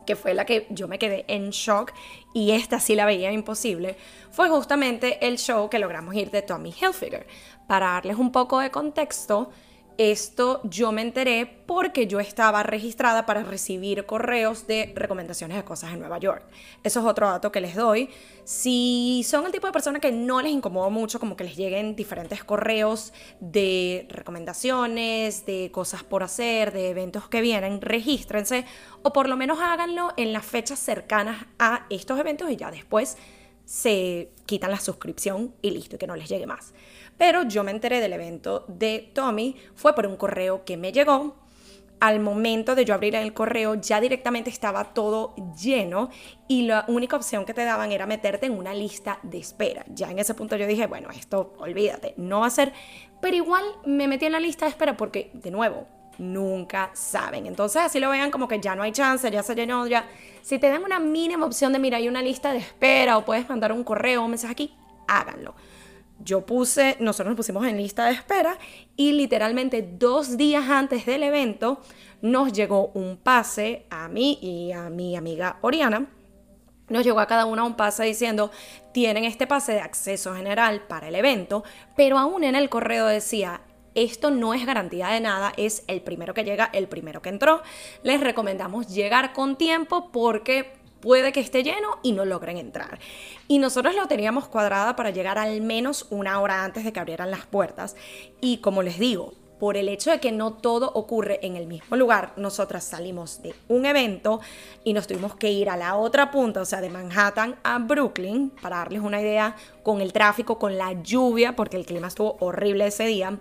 que 0.07 0.17
fue 0.17 0.35
la 0.35 0.47
que 0.47 0.67
yo 0.71 0.89
me 0.89 0.99
quedé 0.99 1.25
en 1.29 1.51
shock 1.51 1.93
y 2.33 2.53
esta 2.53 2.81
sí 2.81 2.95
la 2.95 3.07
veía 3.07 3.33
imposible, 3.33 3.97
fue 4.31 4.49
justamente 4.49 5.27
el 5.27 5.39
show 5.39 5.69
que 5.69 5.79
logramos 5.79 6.15
ir 6.15 6.31
de 6.31 6.43
Tommy 6.43 6.71
Hilfiger. 6.71 7.27
Para 7.67 7.87
darles 7.93 8.17
un 8.17 8.31
poco 8.31 8.61
de 8.61 8.71
contexto, 8.71 9.51
Esto 9.99 10.61
yo 10.65 10.93
me 10.93 11.01
enteré 11.01 11.47
porque 11.47 12.07
yo 12.07 12.21
estaba 12.21 12.63
registrada 12.63 13.25
para 13.25 13.43
recibir 13.45 14.05
correos 14.05 14.67
de 14.67 14.93
recomendaciones 14.95 15.57
de 15.57 15.65
cosas 15.65 15.95
en 15.95 16.01
Nueva 16.01 16.19
York. 16.19 16.45
Eso 16.85 17.01
es 17.01 17.07
otro 17.07 17.27
dato 17.27 17.51
que 17.51 17.63
les 17.63 17.75
doy. 17.75 18.11
Si 18.45 19.25
son 19.27 19.47
el 19.47 19.53
tipo 19.53 19.67
de 19.67 19.73
persona 19.73 19.99
que 19.99 20.13
no 20.13 20.43
les 20.43 20.53
incomoda 20.53 20.91
mucho 20.91 21.19
como 21.19 21.35
que 21.35 21.45
les 21.45 21.57
lleguen 21.57 21.97
diferentes 21.97 22.45
correos 22.45 23.15
de 23.41 24.07
recomendaciones, 24.11 25.47
de 25.47 25.71
cosas 25.73 26.05
por 26.05 26.23
hacer, 26.23 26.73
de 26.73 26.91
eventos 26.91 27.29
que 27.31 27.41
vienen, 27.41 27.81
regístrense 27.81 28.67
o 29.03 29.15
por 29.15 29.31
lo 29.31 29.37
menos 29.39 29.61
háganlo 29.61 30.13
en 30.19 30.35
las 30.35 30.45
fechas 30.45 30.79
cercanas 30.79 31.47
a 31.59 31.87
estos 31.89 32.21
eventos 32.21 32.51
y 32.51 32.57
ya 32.57 32.71
después 32.71 33.17
se 33.65 34.31
quitan 34.47 34.71
la 34.71 34.79
suscripción 34.79 35.55
y 35.61 35.71
listo, 35.71 35.97
y 35.97 35.99
que 35.99 36.07
no 36.07 36.17
les 36.17 36.29
llegue 36.29 36.47
más. 36.47 36.73
Pero 37.19 37.45
yo 37.45 37.65
me 37.65 37.71
enteré 37.71 38.01
del 38.01 38.13
evento 38.13 38.65
de 38.69 39.11
Tommy, 39.15 39.57
fue 39.75 39.95
por 39.95 40.07
un 40.07 40.17
correo 40.17 40.65
que 40.65 40.77
me 40.77 40.93
llegó. 40.93 41.37
Al 41.99 42.21
momento 42.21 42.75
de 42.75 42.85
yo 42.85 42.93
abrir 42.93 43.15
el 43.15 43.33
correo 43.33 43.75
ya 43.75 44.03
directamente 44.03 44.51
estaba 44.51 44.93
todo 44.93 45.35
lleno 45.59 46.11
y 46.47 46.63
la 46.63 46.85
única 46.89 47.17
opción 47.17 47.47
que 47.47 47.55
te 47.55 47.65
daban 47.65 47.91
era 47.91 48.05
meterte 48.05 48.45
en 48.45 48.59
una 48.59 48.75
lista 48.75 49.19
de 49.23 49.39
espera. 49.39 49.83
Ya 49.89 50.11
en 50.11 50.19
ese 50.19 50.35
punto 50.35 50.57
yo 50.57 50.67
dije, 50.67 50.87
bueno, 50.87 51.09
esto 51.11 51.55
olvídate, 51.59 52.13
no 52.19 52.41
va 52.41 52.49
a 52.49 52.51
ser, 52.51 52.75
pero 53.23 53.35
igual 53.35 53.65
me 53.87 54.09
metí 54.09 54.27
en 54.27 54.33
la 54.33 54.41
lista 54.41 54.67
de 54.67 54.73
espera 54.73 54.95
porque, 54.95 55.31
de 55.33 55.51
nuevo, 55.51 55.87
nunca 56.19 56.91
saben. 56.93 57.47
Entonces 57.47 57.81
así 57.81 57.99
lo 57.99 58.11
vean 58.11 58.31
como 58.31 58.47
que 58.47 58.61
ya 58.61 58.75
no 58.75 58.83
hay 58.83 58.93
chance, 58.93 59.31
ya 59.31 59.43
se 59.43 59.55
llenó, 59.55 59.87
ya. 59.87 60.07
Si 60.43 60.59
te 60.59 60.69
dan 60.69 60.85
una 60.85 61.01
mínima 61.01 61.47
opción 61.47 61.73
de, 61.73 61.79
mira, 61.79 61.97
hay 61.97 62.09
una 62.09 62.21
lista 62.21 62.53
de 62.53 62.59
espera 62.59 63.17
o 63.17 63.25
puedes 63.25 63.49
mandar 63.49 63.73
un 63.73 63.85
correo 63.85 64.23
un 64.23 64.33
mensaje 64.33 64.53
aquí, 64.53 64.75
háganlo 65.09 65.55
yo 66.19 66.47
puse, 66.47 66.97
nosotros 67.01 67.29
nos 67.29 67.37
pusimos 67.37 67.67
en 67.67 67.77
lista 67.77 68.07
de 68.07 68.13
espera 68.13 68.59
y 68.97 69.13
literalmente 69.13 69.83
dos 69.83 70.37
días 70.37 70.69
antes 70.69 71.07
del 71.07 71.23
evento 71.23 71.81
nos 72.23 72.53
llegó 72.53 72.89
un 72.95 73.17
pase 73.17 73.87
a 73.91 74.09
mí 74.09 74.39
y 74.41 74.73
a 74.73 74.89
mi 74.91 75.17
amiga 75.17 75.59
Oriana. 75.61 76.07
Nos 76.89 77.05
llegó 77.05 77.21
a 77.21 77.27
cada 77.27 77.47
una 77.47 77.65
un 77.65 77.75
pase 77.75 78.05
diciendo, 78.05 78.51
tienen 78.93 79.25
este 79.25 79.47
pase 79.47 79.73
de 79.73 79.81
acceso 79.81 80.35
general 80.35 80.83
para 80.87 81.09
el 81.09 81.17
evento, 81.17 81.65
pero 81.97 82.19
aún 82.19 82.45
en 82.45 82.55
el 82.55 82.69
correo 82.69 83.07
decía, 83.07 83.61
esto 83.97 84.31
no 84.31 84.55
es 84.55 84.65
garantía 84.65 85.09
de 85.09 85.21
nada, 85.21 85.53
es 85.57 85.83
el 85.89 86.03
primero 86.03 86.33
que 86.33 86.45
llega, 86.45 86.71
el 86.73 86.87
primero 86.87 87.23
que 87.23 87.31
entró. 87.31 87.63
Les 88.03 88.21
recomendamos 88.21 88.89
llegar 88.89 89.33
con 89.33 89.57
tiempo 89.57 90.11
porque 90.13 90.75
puede 91.01 91.33
que 91.33 91.41
esté 91.41 91.63
lleno 91.63 91.99
y 92.03 92.13
no 92.13 92.25
logren 92.25 92.59
entrar. 92.59 92.99
Y 93.49 93.59
nosotros 93.59 93.95
lo 93.95 94.07
teníamos 94.07 94.49
cuadrada 94.49 94.97
para 94.97 95.11
llegar 95.11 95.39
al 95.39 95.61
menos 95.61 96.07
una 96.11 96.41
hora 96.41 96.65
antes 96.65 96.85
de 96.85 96.93
que 96.93 97.01
abrieran 97.01 97.31
las 97.31 97.47
puertas. 97.47 97.97
Y 98.41 98.59
como 98.59 98.83
les 98.83 98.99
digo, 98.99 99.35
por 99.59 99.77
el 99.77 99.89
hecho 99.89 100.11
de 100.11 100.21
que 100.21 100.33
no 100.33 100.53
todo 100.53 100.91
ocurre 100.93 101.39
en 101.43 101.57
el 101.57 101.67
mismo 101.67 101.97
lugar, 101.97 102.33
nosotras 102.37 102.85
salimos 102.85 103.43
de 103.43 103.55
un 103.69 103.87
evento 103.87 104.41
y 104.85 104.93
nos 104.93 105.07
tuvimos 105.07 105.35
que 105.35 105.51
ir 105.51 105.71
a 105.71 105.77
la 105.77 105.97
otra 105.97 106.31
punta, 106.31 106.61
o 106.61 106.65
sea, 106.65 106.81
de 106.81 106.91
Manhattan 106.91 107.57
a 107.63 107.79
Brooklyn, 107.79 108.51
para 108.61 108.79
darles 108.79 109.01
una 109.01 109.21
idea, 109.21 109.57
con 109.83 110.01
el 110.01 110.13
tráfico, 110.13 110.59
con 110.59 110.77
la 110.77 110.93
lluvia, 111.03 111.57
porque 111.57 111.77
el 111.77 111.87
clima 111.87 112.09
estuvo 112.09 112.37
horrible 112.41 112.87
ese 112.87 113.05
día. 113.07 113.39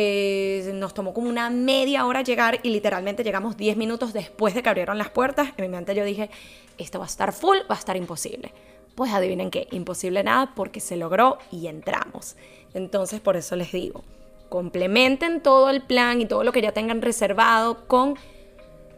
Eh, 0.00 0.70
nos 0.74 0.94
tomó 0.94 1.12
como 1.12 1.28
una 1.28 1.50
media 1.50 2.06
hora 2.06 2.22
llegar 2.22 2.60
y 2.62 2.70
literalmente 2.70 3.24
llegamos 3.24 3.56
10 3.56 3.76
minutos 3.76 4.12
después 4.12 4.54
de 4.54 4.62
que 4.62 4.68
abrieron 4.68 4.96
las 4.96 5.10
puertas. 5.10 5.48
En 5.56 5.64
mi 5.64 5.68
mente 5.68 5.92
yo 5.92 6.04
dije, 6.04 6.30
esto 6.78 7.00
va 7.00 7.06
a 7.06 7.08
estar 7.08 7.32
full, 7.32 7.56
va 7.68 7.74
a 7.74 7.78
estar 7.78 7.96
imposible. 7.96 8.52
Pues 8.94 9.12
adivinen 9.12 9.50
qué, 9.50 9.66
imposible 9.72 10.22
nada 10.22 10.52
porque 10.54 10.78
se 10.78 10.96
logró 10.96 11.38
y 11.50 11.66
entramos. 11.66 12.36
Entonces 12.74 13.18
por 13.18 13.36
eso 13.36 13.56
les 13.56 13.72
digo, 13.72 14.04
complementen 14.48 15.42
todo 15.42 15.68
el 15.68 15.82
plan 15.82 16.20
y 16.20 16.26
todo 16.26 16.44
lo 16.44 16.52
que 16.52 16.62
ya 16.62 16.70
tengan 16.70 17.02
reservado 17.02 17.88
con 17.88 18.14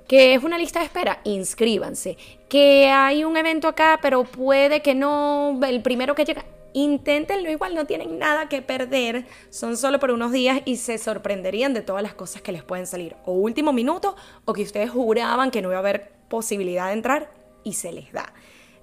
que 0.06 0.34
es 0.34 0.44
una 0.44 0.58
lista 0.58 0.80
de 0.80 0.84
espera, 0.84 1.22
inscríbanse. 1.24 2.18
Que 2.50 2.90
hay 2.90 3.24
un 3.24 3.38
evento 3.38 3.68
acá, 3.68 4.00
pero 4.02 4.24
puede 4.24 4.82
que 4.82 4.94
no, 4.94 5.58
el 5.66 5.80
primero 5.80 6.14
que 6.14 6.26
llega, 6.26 6.44
Inténtenlo 6.72 7.50
igual, 7.50 7.74
no 7.74 7.87
tienen 7.87 8.18
nada 8.18 8.48
que 8.48 8.62
perder, 8.62 9.26
son 9.50 9.76
solo 9.76 9.98
por 9.98 10.11
unos 10.11 10.33
días 10.33 10.62
y 10.64 10.76
se 10.76 10.98
sorprenderían 10.98 11.74
de 11.74 11.83
todas 11.83 12.02
las 12.02 12.14
cosas 12.14 12.42
que 12.42 12.52
les 12.52 12.62
pueden 12.62 12.87
salir. 12.87 13.16
O 13.24 13.33
último 13.33 13.72
minuto, 13.72 14.16
o 14.44 14.52
que 14.52 14.62
ustedes 14.62 14.90
juraban 14.90 15.50
que 15.50 15.62
no 15.62 15.68
iba 15.68 15.76
a 15.76 15.80
haber 15.80 16.12
posibilidad 16.28 16.87
de 16.87 16.92
entrar 16.92 17.33
y 17.64 17.72
se 17.74 17.92
les 17.92 18.12
da. 18.12 18.33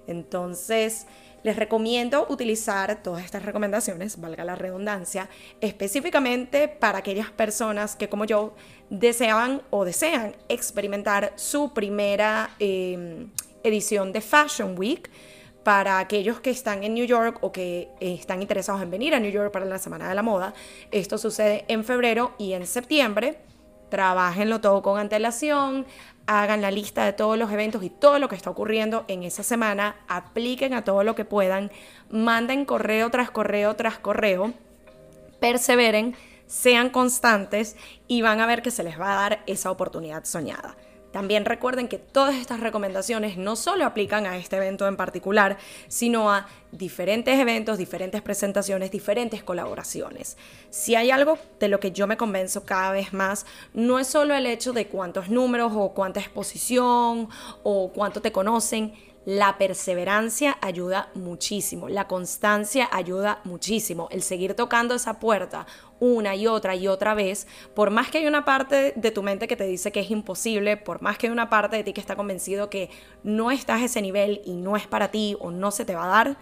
Entonces, 0.06 1.06
les 1.42 1.56
recomiendo 1.56 2.26
utilizar 2.28 3.02
todas 3.02 3.24
estas 3.24 3.44
recomendaciones, 3.44 4.20
valga 4.20 4.44
la 4.44 4.54
redundancia, 4.54 5.28
específicamente 5.60 6.68
para 6.68 6.98
aquellas 6.98 7.30
personas 7.30 7.96
que 7.96 8.08
como 8.08 8.24
yo 8.24 8.54
deseaban 8.90 9.62
o 9.70 9.84
desean 9.84 10.34
experimentar 10.48 11.32
su 11.36 11.72
primera 11.72 12.50
em, 12.58 13.30
edición 13.62 14.12
de 14.12 14.20
Fashion 14.20 14.76
Week 14.76 15.08
para 15.68 15.98
aquellos 15.98 16.40
que 16.40 16.48
están 16.48 16.82
en 16.82 16.94
New 16.94 17.04
York 17.04 17.40
o 17.42 17.52
que 17.52 17.90
están 18.00 18.40
interesados 18.40 18.80
en 18.80 18.90
venir 18.90 19.14
a 19.14 19.20
New 19.20 19.30
York 19.30 19.52
para 19.52 19.66
la 19.66 19.78
Semana 19.78 20.08
de 20.08 20.14
la 20.14 20.22
Moda. 20.22 20.54
Esto 20.92 21.18
sucede 21.18 21.66
en 21.68 21.84
febrero 21.84 22.32
y 22.38 22.54
en 22.54 22.66
septiembre. 22.66 23.38
Trabajenlo 23.90 24.62
todo 24.62 24.80
con 24.80 24.98
antelación, 24.98 25.84
hagan 26.26 26.62
la 26.62 26.70
lista 26.70 27.04
de 27.04 27.12
todos 27.12 27.36
los 27.36 27.52
eventos 27.52 27.82
y 27.82 27.90
todo 27.90 28.18
lo 28.18 28.30
que 28.30 28.34
está 28.34 28.48
ocurriendo 28.48 29.04
en 29.08 29.24
esa 29.24 29.42
semana, 29.42 29.96
apliquen 30.08 30.72
a 30.72 30.84
todo 30.84 31.04
lo 31.04 31.14
que 31.14 31.26
puedan, 31.26 31.70
manden 32.08 32.64
correo 32.64 33.10
tras 33.10 33.30
correo 33.30 33.76
tras 33.76 33.98
correo, 33.98 34.54
perseveren, 35.38 36.16
sean 36.46 36.88
constantes 36.88 37.76
y 38.06 38.22
van 38.22 38.40
a 38.40 38.46
ver 38.46 38.62
que 38.62 38.70
se 38.70 38.84
les 38.84 38.98
va 38.98 39.12
a 39.12 39.20
dar 39.20 39.42
esa 39.46 39.70
oportunidad 39.70 40.24
soñada. 40.24 40.76
También 41.12 41.46
recuerden 41.46 41.88
que 41.88 41.98
todas 41.98 42.34
estas 42.34 42.60
recomendaciones 42.60 43.38
no 43.38 43.56
solo 43.56 43.86
aplican 43.86 44.26
a 44.26 44.36
este 44.36 44.56
evento 44.56 44.86
en 44.86 44.96
particular, 44.96 45.56
sino 45.88 46.30
a 46.30 46.46
diferentes 46.70 47.38
eventos, 47.38 47.78
diferentes 47.78 48.20
presentaciones, 48.20 48.90
diferentes 48.90 49.42
colaboraciones. 49.42 50.36
Si 50.68 50.94
hay 50.94 51.10
algo 51.10 51.38
de 51.60 51.68
lo 51.68 51.80
que 51.80 51.92
yo 51.92 52.06
me 52.06 52.18
convenzo 52.18 52.66
cada 52.66 52.92
vez 52.92 53.14
más, 53.14 53.46
no 53.72 53.98
es 53.98 54.06
solo 54.06 54.34
el 54.34 54.44
hecho 54.44 54.74
de 54.74 54.86
cuántos 54.86 55.30
números 55.30 55.72
o 55.74 55.94
cuánta 55.94 56.20
exposición 56.20 57.28
o 57.62 57.90
cuánto 57.94 58.20
te 58.20 58.30
conocen, 58.30 58.92
la 59.24 59.58
perseverancia 59.58 60.56
ayuda 60.60 61.10
muchísimo, 61.14 61.88
la 61.88 62.06
constancia 62.06 62.88
ayuda 62.90 63.40
muchísimo, 63.44 64.08
el 64.10 64.22
seguir 64.22 64.54
tocando 64.54 64.94
esa 64.94 65.20
puerta 65.20 65.66
una 66.00 66.34
y 66.36 66.46
otra 66.46 66.76
y 66.76 66.88
otra 66.88 67.14
vez, 67.14 67.46
por 67.74 67.90
más 67.90 68.10
que 68.10 68.18
hay 68.18 68.26
una 68.26 68.44
parte 68.44 68.92
de 68.96 69.10
tu 69.10 69.22
mente 69.22 69.48
que 69.48 69.56
te 69.56 69.64
dice 69.64 69.92
que 69.92 70.00
es 70.00 70.10
imposible, 70.10 70.76
por 70.76 71.02
más 71.02 71.18
que 71.18 71.26
hay 71.26 71.32
una 71.32 71.50
parte 71.50 71.76
de 71.76 71.84
ti 71.84 71.92
que 71.92 72.00
está 72.00 72.16
convencido 72.16 72.70
que 72.70 72.90
no 73.22 73.50
estás 73.50 73.82
a 73.82 73.84
ese 73.84 74.02
nivel 74.02 74.40
y 74.44 74.54
no 74.54 74.76
es 74.76 74.86
para 74.86 75.10
ti 75.10 75.36
o 75.40 75.50
no 75.50 75.70
se 75.70 75.84
te 75.84 75.94
va 75.94 76.04
a 76.04 76.08
dar, 76.08 76.38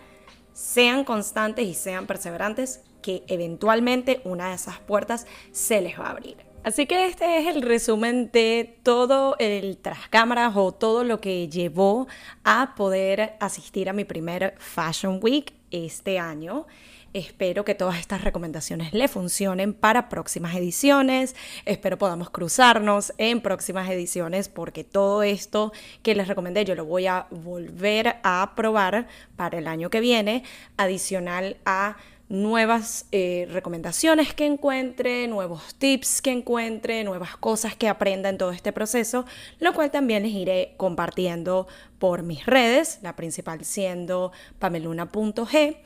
sean 0.52 1.04
constantes 1.04 1.66
y 1.66 1.74
sean 1.74 2.06
perseverantes 2.06 2.82
que 3.02 3.24
eventualmente 3.28 4.20
una 4.24 4.48
de 4.48 4.54
esas 4.54 4.78
puertas 4.80 5.26
se 5.52 5.80
les 5.80 5.98
va 5.98 6.06
a 6.06 6.10
abrir. 6.10 6.36
Así 6.66 6.87
que 6.87 7.07
este 7.07 7.38
es 7.38 7.55
el 7.55 7.62
resumen 7.62 8.29
de 8.33 8.81
todo 8.83 9.37
el 9.38 9.79
tras 9.79 10.09
cámaras 10.09 10.57
o 10.57 10.72
todo 10.72 11.05
lo 11.05 11.20
que 11.20 11.48
llevó 11.48 12.09
a 12.42 12.74
poder 12.74 13.37
asistir 13.38 13.88
a 13.88 13.92
mi 13.92 14.05
primer 14.05 14.57
Fashion 14.59 15.20
Week 15.22 15.55
este 15.70 16.18
año. 16.18 16.66
Espero 17.12 17.64
que 17.64 17.76
todas 17.76 18.00
estas 18.00 18.24
recomendaciones 18.24 18.92
le 18.92 19.07
funcionen 19.07 19.74
para 19.74 20.09
próximas 20.09 20.57
ediciones. 20.57 21.37
Espero 21.66 21.98
podamos 21.98 22.31
cruzarnos 22.31 23.12
en 23.16 23.42
próximas 23.42 23.88
ediciones 23.88 24.48
porque 24.48 24.83
todo 24.83 25.22
esto 25.22 25.72
que 26.02 26.16
les 26.16 26.26
recomendé 26.26 26.64
yo 26.64 26.74
lo 26.74 26.85
voy 26.85 27.07
a 27.07 27.29
volver 27.31 28.16
a 28.24 28.55
probar 28.57 29.07
para 29.37 29.59
el 29.59 29.68
año 29.68 29.88
que 29.88 30.00
viene, 30.00 30.42
adicional 30.76 31.59
a 31.64 31.96
nuevas 32.28 33.06
eh, 33.12 33.46
recomendaciones 33.50 34.34
que 34.34 34.46
encuentre, 34.46 35.28
nuevos 35.28 35.74
tips 35.76 36.20
que 36.22 36.32
encuentre, 36.32 37.04
nuevas 37.04 37.36
cosas 37.36 37.76
que 37.76 37.88
aprenda 37.88 38.28
en 38.28 38.38
todo 38.38 38.50
este 38.50 38.72
proceso, 38.72 39.24
lo 39.60 39.72
cual 39.74 39.90
también 39.90 40.24
les 40.24 40.32
iré 40.32 40.74
compartiendo 40.76 41.68
por 41.98 42.22
mis 42.22 42.44
redes, 42.46 42.98
la 43.02 43.14
principal 43.14 43.64
siendo 43.64 44.32
pameluna.g. 44.58 45.76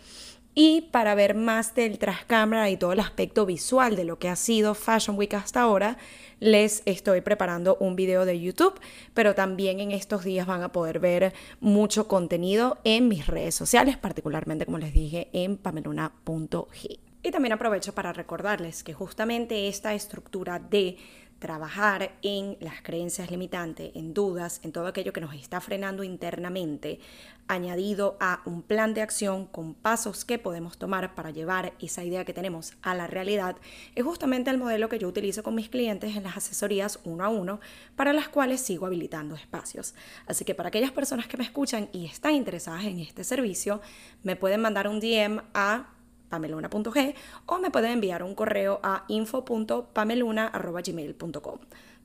Y 0.55 0.89
para 0.91 1.15
ver 1.15 1.35
más 1.35 1.75
del 1.75 1.99
trascámara 1.99 2.71
y 2.71 2.77
todo 2.77 2.93
el 2.93 3.01
aspecto 3.01 3.47
visual 3.47 3.95
de 3.95 4.05
lo 4.05 4.19
que 4.19 4.29
ha 4.29 4.37
sido 4.37 4.75
Fashion 4.75 5.17
Week 5.17 5.33
hasta 5.35 5.61
ahora, 5.61 5.97
les 6.41 6.83
estoy 6.87 7.21
preparando 7.21 7.77
un 7.79 7.95
video 7.95 8.25
de 8.25 8.41
YouTube, 8.41 8.81
pero 9.15 9.35
también 9.35 9.79
en 9.79 9.93
estos 9.93 10.25
días 10.25 10.47
van 10.47 10.63
a 10.63 10.73
poder 10.73 10.99
ver 10.99 11.35
mucho 11.61 12.09
contenido 12.09 12.79
en 12.83 13.09
mis 13.09 13.27
redes 13.27 13.55
sociales, 13.55 13.97
particularmente 13.97 14.67
como 14.67 14.79
les 14.79 14.93
dije 14.93 15.29
en 15.33 15.57
pameluna.g. 15.57 16.99
Y 17.23 17.31
también 17.31 17.53
aprovecho 17.53 17.95
para 17.95 18.13
recordarles 18.13 18.83
que 18.83 18.95
justamente 18.95 19.69
esta 19.69 19.95
estructura 19.95 20.59
de 20.59 20.97
trabajar 21.41 22.13
en 22.23 22.57
las 22.61 22.83
creencias 22.83 23.31
limitantes, 23.31 23.91
en 23.97 24.15
dudas, 24.15 24.61
en 24.63 24.71
todo 24.71 24.87
aquello 24.87 25.13
que 25.13 25.21
nos 25.21 25.35
está 25.35 25.61
frenando 25.61 26.05
internamente, 26.05 27.01
añadido 27.49 28.17
a 28.21 28.43
un 28.45 28.63
plan 28.63 28.95
de 28.95 29.01
acción 29.01 29.47
con 29.47 29.75
pasos 29.75 30.25
que 30.25 30.39
podemos 30.39 30.79
tomar 30.79 31.17
para 31.17 31.31
llevar 31.31 31.73
esa 31.81 32.05
idea 32.05 32.25
que 32.25 32.33
tenemos 32.33 32.75
a 32.83 32.95
la 32.95 33.09
realidad, 33.09 33.57
es 33.97 34.05
justamente 34.05 34.51
el 34.51 34.59
modelo 34.59 34.89
que 34.89 35.01
yo 35.01 35.09
utilizo 35.09 35.43
con 35.43 35.57
mis 35.57 35.69
clientes 35.69 36.15
en 36.15 36.23
las 36.23 36.37
asesorías 36.37 37.01
uno 37.03 37.25
a 37.25 37.29
uno, 37.29 37.59
para 37.97 38.13
las 38.13 38.29
cuales 38.29 38.61
sigo 38.61 38.87
habilitando 38.87 39.35
espacios. 39.35 39.95
Así 40.27 40.45
que 40.45 40.55
para 40.55 40.69
aquellas 40.69 40.93
personas 40.93 41.27
que 41.27 41.39
me 41.39 41.45
escuchan 41.45 41.89
y 41.93 42.07
están 42.07 42.35
interesadas 42.35 42.85
en 42.85 43.01
este 43.01 43.25
servicio, 43.25 43.81
me 44.23 44.37
pueden 44.37 44.61
mandar 44.61 44.87
un 44.87 45.01
DM 45.01 45.43
a 45.55 45.89
pameluna.g 46.31 47.15
o 47.47 47.59
me 47.59 47.71
pueden 47.71 47.93
enviar 47.93 48.23
un 48.23 48.35
correo 48.35 48.81
a 48.83 49.05
info.pameluna.gmail.com. 49.09 51.59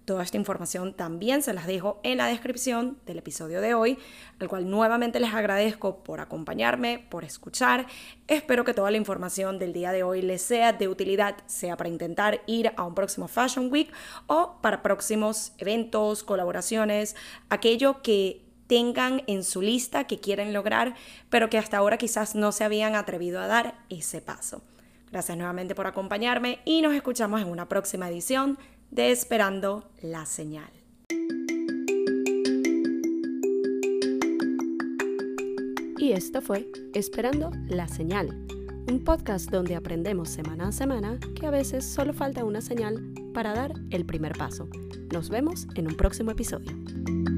Toda 0.05 0.21
esta 0.21 0.37
información 0.37 0.93
también 0.93 1.41
se 1.41 1.51
las 1.51 1.65
dejo 1.65 1.99
en 2.03 2.17
la 2.17 2.27
descripción 2.27 2.99
del 3.07 3.17
episodio 3.17 3.59
de 3.59 3.73
hoy, 3.73 3.97
al 4.39 4.47
cual 4.47 4.69
nuevamente 4.69 5.19
les 5.19 5.33
agradezco 5.33 6.03
por 6.03 6.19
acompañarme, 6.19 7.03
por 7.09 7.23
escuchar. 7.23 7.87
Espero 8.27 8.63
que 8.63 8.75
toda 8.75 8.91
la 8.91 8.97
información 8.97 9.57
del 9.57 9.73
día 9.73 9.91
de 9.91 10.03
hoy 10.03 10.21
les 10.21 10.43
sea 10.43 10.73
de 10.73 10.87
utilidad, 10.87 11.37
sea 11.47 11.75
para 11.75 11.89
intentar 11.89 12.41
ir 12.45 12.71
a 12.77 12.83
un 12.83 12.93
próximo 12.93 13.27
Fashion 13.27 13.71
Week 13.71 13.91
o 14.27 14.59
para 14.61 14.83
próximos 14.83 15.53
eventos, 15.57 16.23
colaboraciones, 16.23 17.15
aquello 17.49 18.03
que 18.03 18.44
tengan 18.67 19.23
en 19.27 19.43
su 19.43 19.61
lista 19.61 20.05
que 20.05 20.19
quieren 20.19 20.53
lograr, 20.53 20.95
pero 21.29 21.49
que 21.49 21.57
hasta 21.57 21.77
ahora 21.77 21.97
quizás 21.97 22.35
no 22.35 22.51
se 22.51 22.63
habían 22.63 22.95
atrevido 22.95 23.39
a 23.39 23.47
dar 23.47 23.75
ese 23.89 24.21
paso. 24.21 24.61
Gracias 25.11 25.37
nuevamente 25.37 25.75
por 25.75 25.87
acompañarme 25.87 26.59
y 26.65 26.81
nos 26.81 26.93
escuchamos 26.93 27.41
en 27.41 27.47
una 27.47 27.69
próxima 27.69 28.09
edición 28.09 28.57
de 28.91 29.11
Esperando 29.11 29.89
la 30.01 30.25
Señal. 30.25 30.69
Y 35.97 36.11
esto 36.11 36.41
fue 36.41 36.67
Esperando 36.93 37.51
la 37.67 37.87
Señal, 37.87 38.29
un 38.87 39.03
podcast 39.03 39.49
donde 39.49 39.75
aprendemos 39.75 40.29
semana 40.29 40.67
a 40.67 40.71
semana 40.71 41.19
que 41.39 41.47
a 41.47 41.51
veces 41.51 41.85
solo 41.85 42.13
falta 42.13 42.45
una 42.45 42.61
señal 42.61 43.01
para 43.33 43.53
dar 43.53 43.73
el 43.89 44.05
primer 44.05 44.33
paso. 44.37 44.67
Nos 45.11 45.29
vemos 45.29 45.67
en 45.75 45.87
un 45.87 45.95
próximo 45.95 46.31
episodio. 46.31 47.34